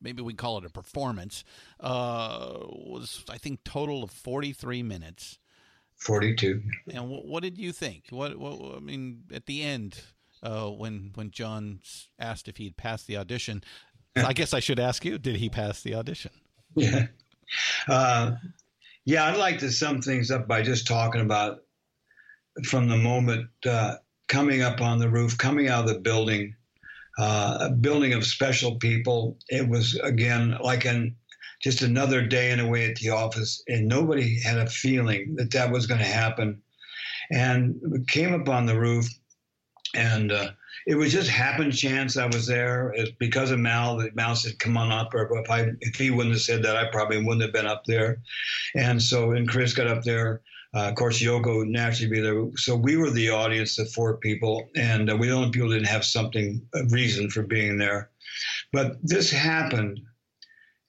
[0.00, 1.42] maybe we call it a performance,
[1.80, 5.38] uh, was I think total of forty three minutes.
[6.00, 6.62] 42.
[6.92, 8.04] And what, what did you think?
[8.10, 10.00] What, what I mean, at the end,
[10.42, 11.80] uh, when when John
[12.18, 13.62] asked if he'd passed the audition.
[14.16, 16.32] I guess I should ask you: Did he pass the audition?
[16.74, 17.06] Yeah.
[17.88, 18.36] Uh,
[19.04, 21.64] yeah, I'd like to sum things up by just talking about
[22.64, 23.96] from the moment uh,
[24.28, 26.54] coming up on the roof, coming out of the building,
[27.18, 29.36] uh, a building of special people.
[29.48, 31.16] It was, again, like an
[31.60, 35.70] just another day and away at the office, and nobody had a feeling that that
[35.70, 36.60] was going to happen.
[37.30, 39.06] And we came up on the roof,
[39.94, 40.50] and uh,
[40.86, 42.92] it was just happen chance I was there.
[42.96, 46.10] It's because of Mal that Mal said, "Come on up." Or if I if he
[46.10, 48.20] wouldn't have said that, I probably wouldn't have been up there.
[48.74, 50.40] And so, and Chris got up there.
[50.72, 52.46] Uh, of course, Yoko would naturally be there.
[52.56, 55.88] So we were the audience, the four people, and uh, we the only people didn't
[55.88, 58.10] have something a reason for being there.
[58.72, 60.00] But this happened,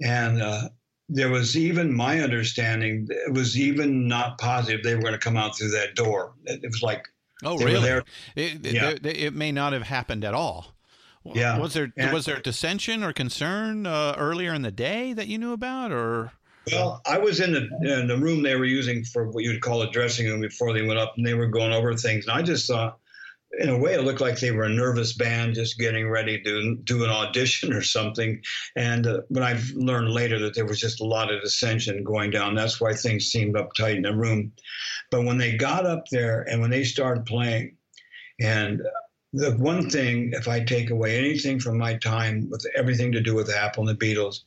[0.03, 0.69] and uh,
[1.09, 3.07] there was even my understanding.
[3.09, 6.33] It was even not positive they were going to come out through that door.
[6.45, 7.05] It, it was like
[7.43, 7.81] Oh, really?
[7.81, 8.03] there.
[8.35, 8.93] It, it- Yeah.
[9.03, 10.75] it may not have happened at all.
[11.25, 11.57] Yeah.
[11.59, 15.37] Was there And- was there dissension or concern uh, earlier in the day that you
[15.37, 16.31] knew about, or
[16.71, 17.67] Well, I was in the
[17.99, 20.81] in the room they were using for what you'd call a dressing room before they
[20.83, 22.25] went up, and they were going over things.
[22.27, 22.97] And I just thought,
[23.59, 26.75] in a way, it looked like they were a nervous band just getting ready to
[26.83, 28.41] do an audition or something.
[28.75, 32.31] And uh, but I've learned later that there was just a lot of dissension going
[32.31, 32.55] down.
[32.55, 34.53] That's why things seemed uptight in the room.
[35.09, 37.75] But when they got up there and when they started playing,
[38.39, 38.81] and
[39.33, 43.33] the one thing, if I take away anything from my time with everything to do
[43.33, 44.41] with Apple and the Beatles,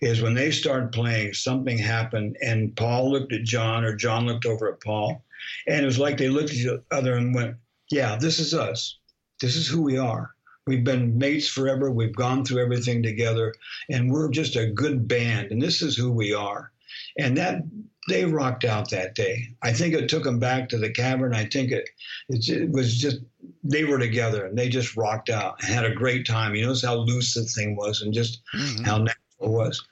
[0.00, 4.46] is when they started playing, something happened, and Paul looked at John, or John looked
[4.46, 5.24] over at Paul,
[5.66, 7.56] and it was like they looked at each other and went,
[7.90, 8.98] "Yeah, this is us.
[9.40, 10.34] This is who we are.
[10.66, 11.90] We've been mates forever.
[11.90, 13.54] We've gone through everything together,
[13.88, 16.72] and we're just a good band, and this is who we are."
[17.18, 17.62] And that
[18.08, 19.48] they rocked out that day.
[19.62, 21.34] I think it took them back to the cavern.
[21.34, 21.88] I think it
[22.28, 23.18] it, was just
[23.62, 26.54] they were together and they just rocked out and had a great time.
[26.54, 28.86] You notice how loose the thing was and just Mhm.
[28.86, 29.84] how natural it was.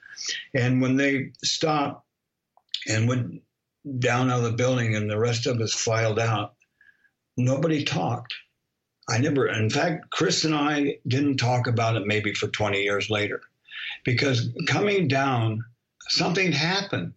[0.54, 2.06] And when they stopped
[2.88, 3.42] and went
[3.98, 6.55] down out of the building and the rest of us filed out,
[7.36, 8.34] nobody talked.
[9.08, 13.08] I never, in fact, Chris and I didn't talk about it maybe for 20 years
[13.08, 13.40] later
[14.04, 15.64] because coming down,
[16.08, 17.12] something happened.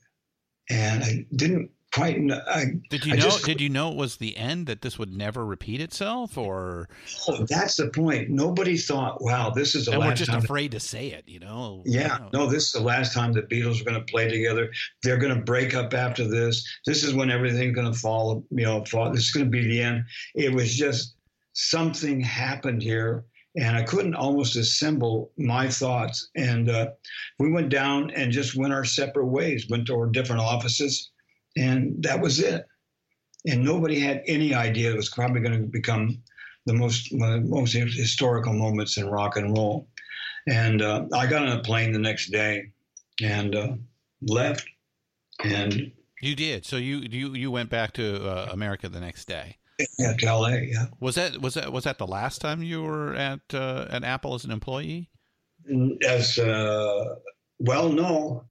[0.70, 2.32] And I didn't quite.
[2.47, 3.22] I, did you I know?
[3.22, 6.89] just- did you know it was the end that this would never repeat itself, or
[7.28, 8.30] oh, that's the point.
[8.30, 10.43] Nobody thought, wow, this is the and we're just time.
[10.43, 11.24] afraid to say it?
[11.28, 11.84] You know?
[11.86, 14.72] Yeah, no, this is the last time the Beatles are going to play together.
[15.04, 16.68] They're going to break up after this.
[16.86, 18.43] This is when everything's going to fall.
[18.52, 19.12] You know, fall.
[19.12, 20.04] This is going to be the end.
[20.36, 21.16] It was just
[21.54, 23.26] something happened here,
[23.56, 26.30] and I couldn't almost assemble my thoughts.
[26.36, 26.91] And uh,
[27.39, 29.68] we went down and just went our separate ways.
[29.70, 31.12] Went to our different offices,
[31.60, 32.66] and that was it.
[33.47, 36.22] And nobody had any idea it was probably going to become
[36.66, 39.88] the most one of the most historical moments in rock and roll.
[40.47, 42.72] And uh, I got on a plane the next day
[43.22, 43.74] and uh,
[44.22, 44.68] left.
[45.43, 45.91] And
[46.22, 46.66] You did.
[46.66, 49.57] So you you you went back to uh, America the next day.
[49.97, 50.49] yeah, to LA.
[50.49, 50.86] Yeah.
[50.99, 54.34] Was that was that was that the last time you were at uh, at Apple
[54.34, 55.10] as an employee?
[56.05, 57.16] As uh,
[57.60, 58.43] well, no,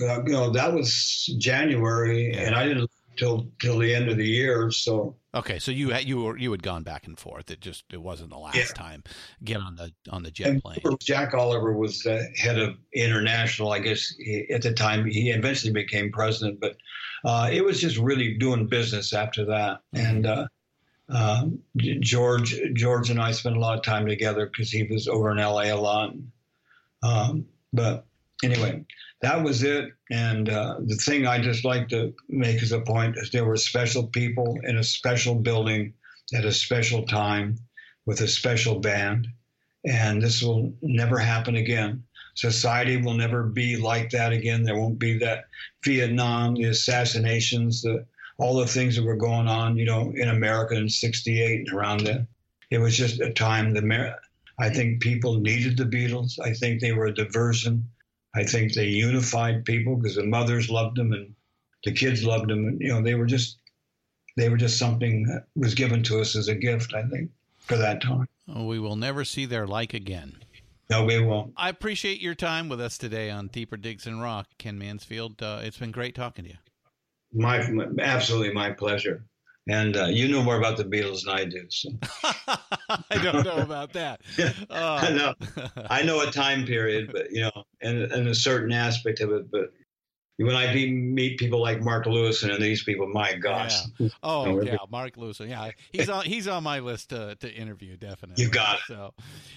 [0.00, 2.42] you know that was January, Yeah.
[2.42, 4.70] and I didn't till till the end of the year.
[4.70, 7.50] So Okay, so you had you were you had gone back and forth.
[7.50, 8.64] It just it wasn't the last Yeah.
[8.74, 9.04] time
[9.44, 10.78] get on the on the jet and plane.
[11.00, 13.72] Jack Oliver was the head of international.
[13.72, 16.76] I guess he, at the time he eventually became president, but
[17.24, 19.80] uh, it was just really doing business after that.
[19.94, 20.46] And uh,
[21.08, 25.30] um, George George and I spent a lot of time together because he was over
[25.30, 26.12] in LA a lot.
[27.02, 28.06] Um, but
[28.42, 28.84] anyway,
[29.22, 29.90] that was it.
[30.10, 33.56] And uh, the thing I just like to make as a point is there were
[33.56, 35.94] special people in a special building
[36.34, 37.58] at a special time
[38.04, 39.28] with a special band.
[39.84, 42.02] And this will never happen again.
[42.34, 44.62] Society will never be like that again.
[44.62, 45.44] There won't be that
[45.84, 48.04] Vietnam, the assassinations, the
[48.38, 52.00] all the things that were going on, you know, in America in '68 and around
[52.00, 52.26] then.
[52.70, 53.72] It was just a time.
[53.72, 54.16] The
[54.58, 56.38] I think people needed the Beatles.
[56.42, 57.88] I think they were a diversion.
[58.36, 61.34] I think they unified people because the mothers loved them and
[61.84, 62.66] the kids loved them.
[62.66, 63.58] And you know, they were just
[64.36, 66.94] they were just something that was given to us as a gift.
[66.94, 68.28] I think for that time.
[68.48, 70.38] Oh, we will never see their like again.
[70.88, 71.52] No, we won't.
[71.56, 75.42] I appreciate your time with us today on Deeper Digs in Rock, Ken Mansfield.
[75.42, 76.56] Uh, it's been great talking to you.
[77.32, 79.24] My, my absolutely my pleasure.
[79.68, 81.66] And uh, you know more about the Beatles than I do.
[81.70, 81.90] So
[83.10, 84.20] I don't know about that.
[84.38, 85.34] I Uh, know
[85.90, 89.50] I know a time period, but you know, and, and a certain aspect of it.
[89.50, 89.72] But
[90.38, 94.08] when I be, meet people like Mark Lewis and these people, my gosh, Yeah.
[94.22, 95.40] Oh yeah, Mark Lewis.
[95.40, 98.44] Yeah, he's on he's on my list to to interview definitely.
[98.44, 98.82] You got it.
[98.86, 99.14] So,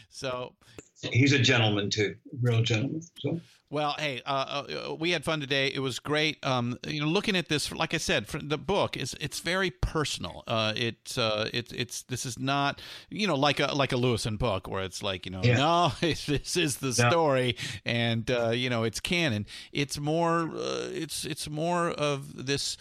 [0.10, 0.55] so
[1.01, 3.01] he's a gentleman too, real gentleman.
[3.20, 3.39] So
[3.72, 5.67] Well, hey, uh, uh, we had fun today.
[5.67, 6.43] It was great.
[6.43, 10.43] Um, you know, looking at this, like I said, the book is it's very personal.
[10.47, 14.39] Uh, it's uh, it's it's this is not you know like a like a Lewisohn
[14.39, 15.57] book where it's like you know Yeah.
[15.57, 17.09] no this is the No.
[17.11, 17.55] story
[17.86, 19.45] and uh, you know it's canon.
[19.72, 22.76] It's more uh, it's it's more of this.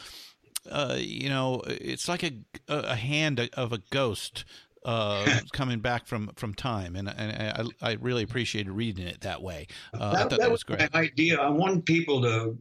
[0.71, 2.33] Uh, you know, it's like a
[2.69, 4.45] a hand of a ghost
[4.85, 9.43] uh, coming back from from time, and and I, I really appreciated reading it that
[9.43, 9.67] way.
[9.93, 10.93] Uh, I that, thought that that was was great.
[10.93, 11.39] my idea.
[11.41, 12.57] I want people to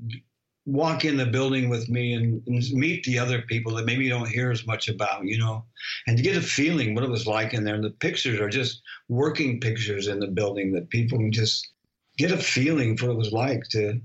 [0.68, 4.10] walk in the building with me and, and meet the other people that maybe you
[4.10, 5.64] don't hear as much about, you know,
[6.06, 7.76] and to get a feeling what it was like in there.
[7.76, 11.70] And the pictures are just working pictures in the building that people can just
[12.18, 14.02] get a feeling for what it was like to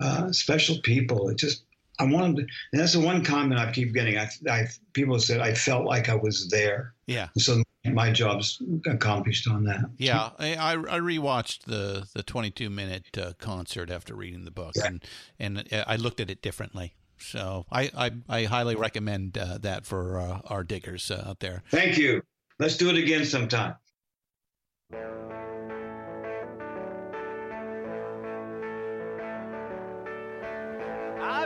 [0.00, 1.28] uh, special people.
[1.28, 1.62] It just
[2.02, 2.42] I wanted, to,
[2.72, 4.18] and that's the one comment I keep getting.
[4.18, 6.94] I, I people said I felt like I was there.
[7.06, 7.28] Yeah.
[7.38, 9.84] So my job's accomplished on that.
[9.98, 14.72] Yeah, I I I rewatched the the 22 minute uh, concert after reading the book,
[14.76, 14.86] Yeah.
[14.86, 15.04] and
[15.38, 16.94] and uh, I looked at it differently.
[17.18, 21.62] So I I, I highly recommend uh, that for uh, our diggers uh, out there.
[21.70, 22.22] Thank you.
[22.58, 23.74] Let's do it again sometime.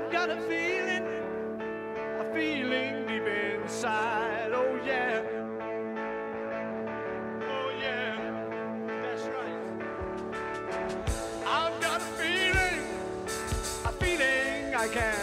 [0.07, 1.05] I've got a feeling,
[2.21, 4.53] a feeling deep inside.
[4.55, 5.21] Oh yeah.
[7.43, 8.15] Oh yeah.
[8.87, 9.59] That's right.
[11.45, 12.85] I've got a feeling,
[13.85, 15.16] a feeling I can't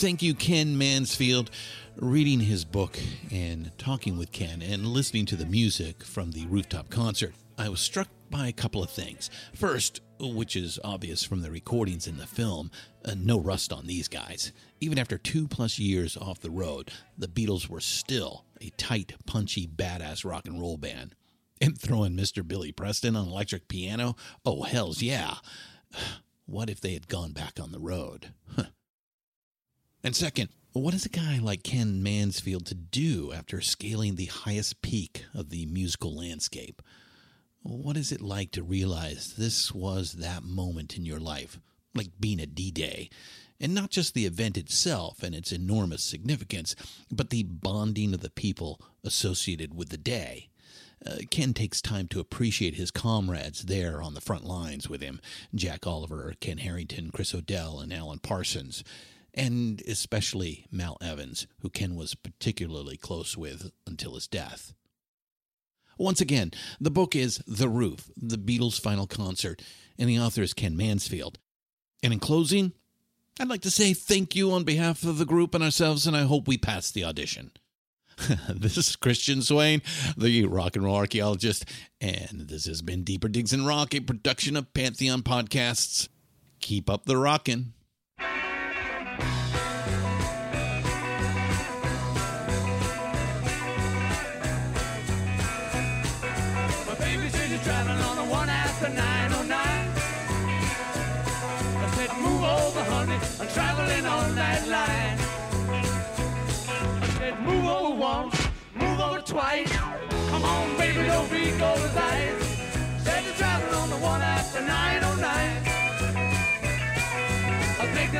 [0.00, 1.50] Thank you, Ken Mansfield.
[1.96, 2.98] Reading his book
[3.30, 7.80] and talking with Ken and listening to the music from the rooftop concert, I was
[7.80, 9.28] struck by a couple of things.
[9.54, 12.70] First, which is obvious from the recordings in the film,
[13.04, 14.52] uh, no rust on these guys.
[14.80, 19.66] Even after two plus years off the road, the Beatles were still a tight, punchy,
[19.66, 21.14] badass rock and roll band.
[21.60, 22.46] And throwing Mr.
[22.46, 24.16] Billy Preston on electric piano?
[24.46, 25.34] Oh, hells yeah.
[26.46, 28.32] What if they had gone back on the road?
[30.02, 34.80] And second, what is a guy like Ken Mansfield to do after scaling the highest
[34.80, 36.80] peak of the musical landscape?
[37.62, 41.60] What is it like to realize this was that moment in your life,
[41.94, 43.10] like being a D Day?
[43.60, 46.74] And not just the event itself and its enormous significance,
[47.10, 50.48] but the bonding of the people associated with the day.
[51.04, 55.20] Uh, Ken takes time to appreciate his comrades there on the front lines with him
[55.54, 58.82] Jack Oliver, Ken Harrington, Chris O'Dell, and Alan Parsons,
[59.34, 64.74] and especially Mal Evans, who Ken was particularly close with until his death.
[65.98, 66.50] Once again,
[66.80, 69.60] the book is The Roof, the Beatles' final concert,
[69.98, 71.38] and the author is Ken Mansfield.
[72.02, 72.72] And in closing,
[73.38, 76.22] I'd like to say thank you on behalf of the group and ourselves, and I
[76.22, 77.52] hope we pass the audition.
[78.48, 79.82] this is Christian Swain,
[80.16, 81.64] the rock and roll archaeologist,
[82.00, 86.08] and this has been Deeper Digs in Rock, a production of Pantheon Podcasts.
[86.60, 87.72] Keep up the rockin'.
[110.30, 113.02] Come on, baby, don't be cold as ice.
[113.04, 115.69] Said you're traveling on the one after 909.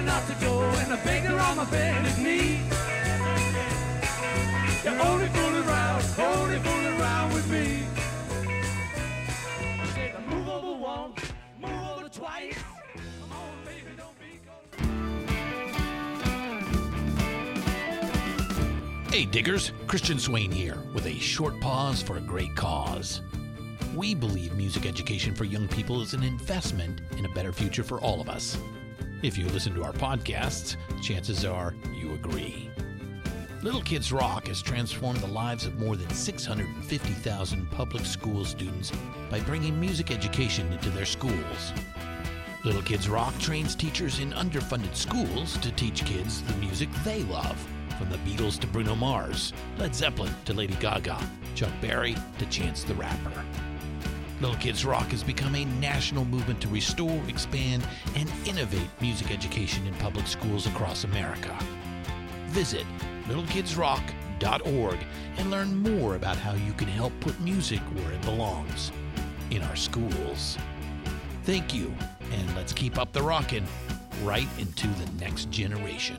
[0.00, 2.58] And begged on my bended knee.
[4.82, 7.82] You're only fooling around, only fooling around with me.
[10.26, 11.12] Move over
[11.60, 12.56] move over twice.
[19.10, 23.20] Hey, diggers, Christian Swain here with a short pause for a great cause.
[23.94, 28.00] We believe music education for young people is an investment in a better future for
[28.00, 28.56] all of us.
[29.22, 32.70] If you listen to our podcasts, chances are you agree.
[33.62, 38.90] Little Kids Rock has transformed the lives of more than 650,000 public school students
[39.30, 41.72] by bringing music education into their schools.
[42.64, 47.58] Little Kids Rock trains teachers in underfunded schools to teach kids the music they love,
[47.98, 51.20] from the Beatles to Bruno Mars, Led Zeppelin to Lady Gaga,
[51.54, 53.44] Chuck Berry to Chance the Rapper.
[54.40, 57.86] Little Kids Rock has become a national movement to restore, expand,
[58.16, 61.58] and innovate music education in public schools across America.
[62.46, 62.86] Visit
[63.28, 64.98] littlekidsrock.org
[65.36, 68.92] and learn more about how you can help put music where it belongs
[69.50, 70.56] in our schools.
[71.44, 71.94] Thank you,
[72.32, 73.66] and let's keep up the rockin'
[74.22, 76.16] right into the next generation.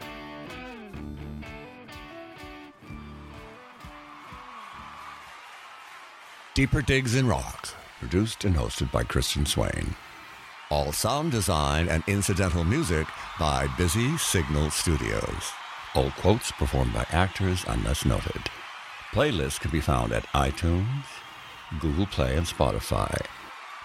[6.53, 7.69] Deeper Digs in Rock,
[8.01, 9.95] produced and hosted by Christian Swain.
[10.71, 13.05] All sound design and incidental music
[13.39, 15.53] by Busy Signal Studios.
[15.93, 18.41] All quotes performed by actors unless noted.
[19.11, 21.03] Playlists can be found at iTunes,
[21.79, 23.23] Google Play, and Spotify.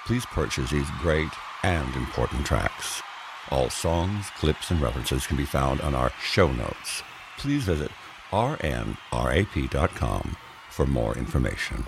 [0.06, 1.28] Please purchase these great
[1.62, 3.02] and important tracks.
[3.51, 7.02] All songs, clips, and references can be found on our show notes.
[7.36, 7.90] Please visit
[8.30, 8.97] rnrap.com
[10.70, 11.86] for more information.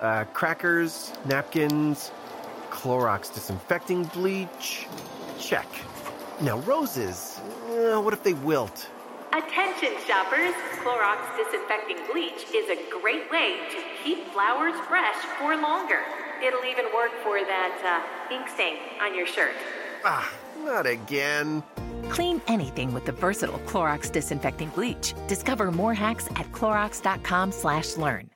[0.00, 2.10] Uh, crackers, napkins,
[2.70, 4.86] Clorox disinfecting bleach.
[5.38, 5.66] Check.
[6.40, 7.40] Now, roses.
[7.70, 8.88] Uh, what if they wilt?
[9.32, 10.54] Attention shoppers!
[10.82, 16.00] Clorox disinfecting bleach is a great way to keep flowers fresh for longer.
[16.44, 19.54] It'll even work for that uh, ink stain on your shirt.
[20.04, 20.30] Ah,
[20.64, 21.62] not again.
[22.10, 25.14] Clean anything with the versatile Clorox disinfecting bleach.
[25.26, 28.35] Discover more hacks at clorox.com/learn.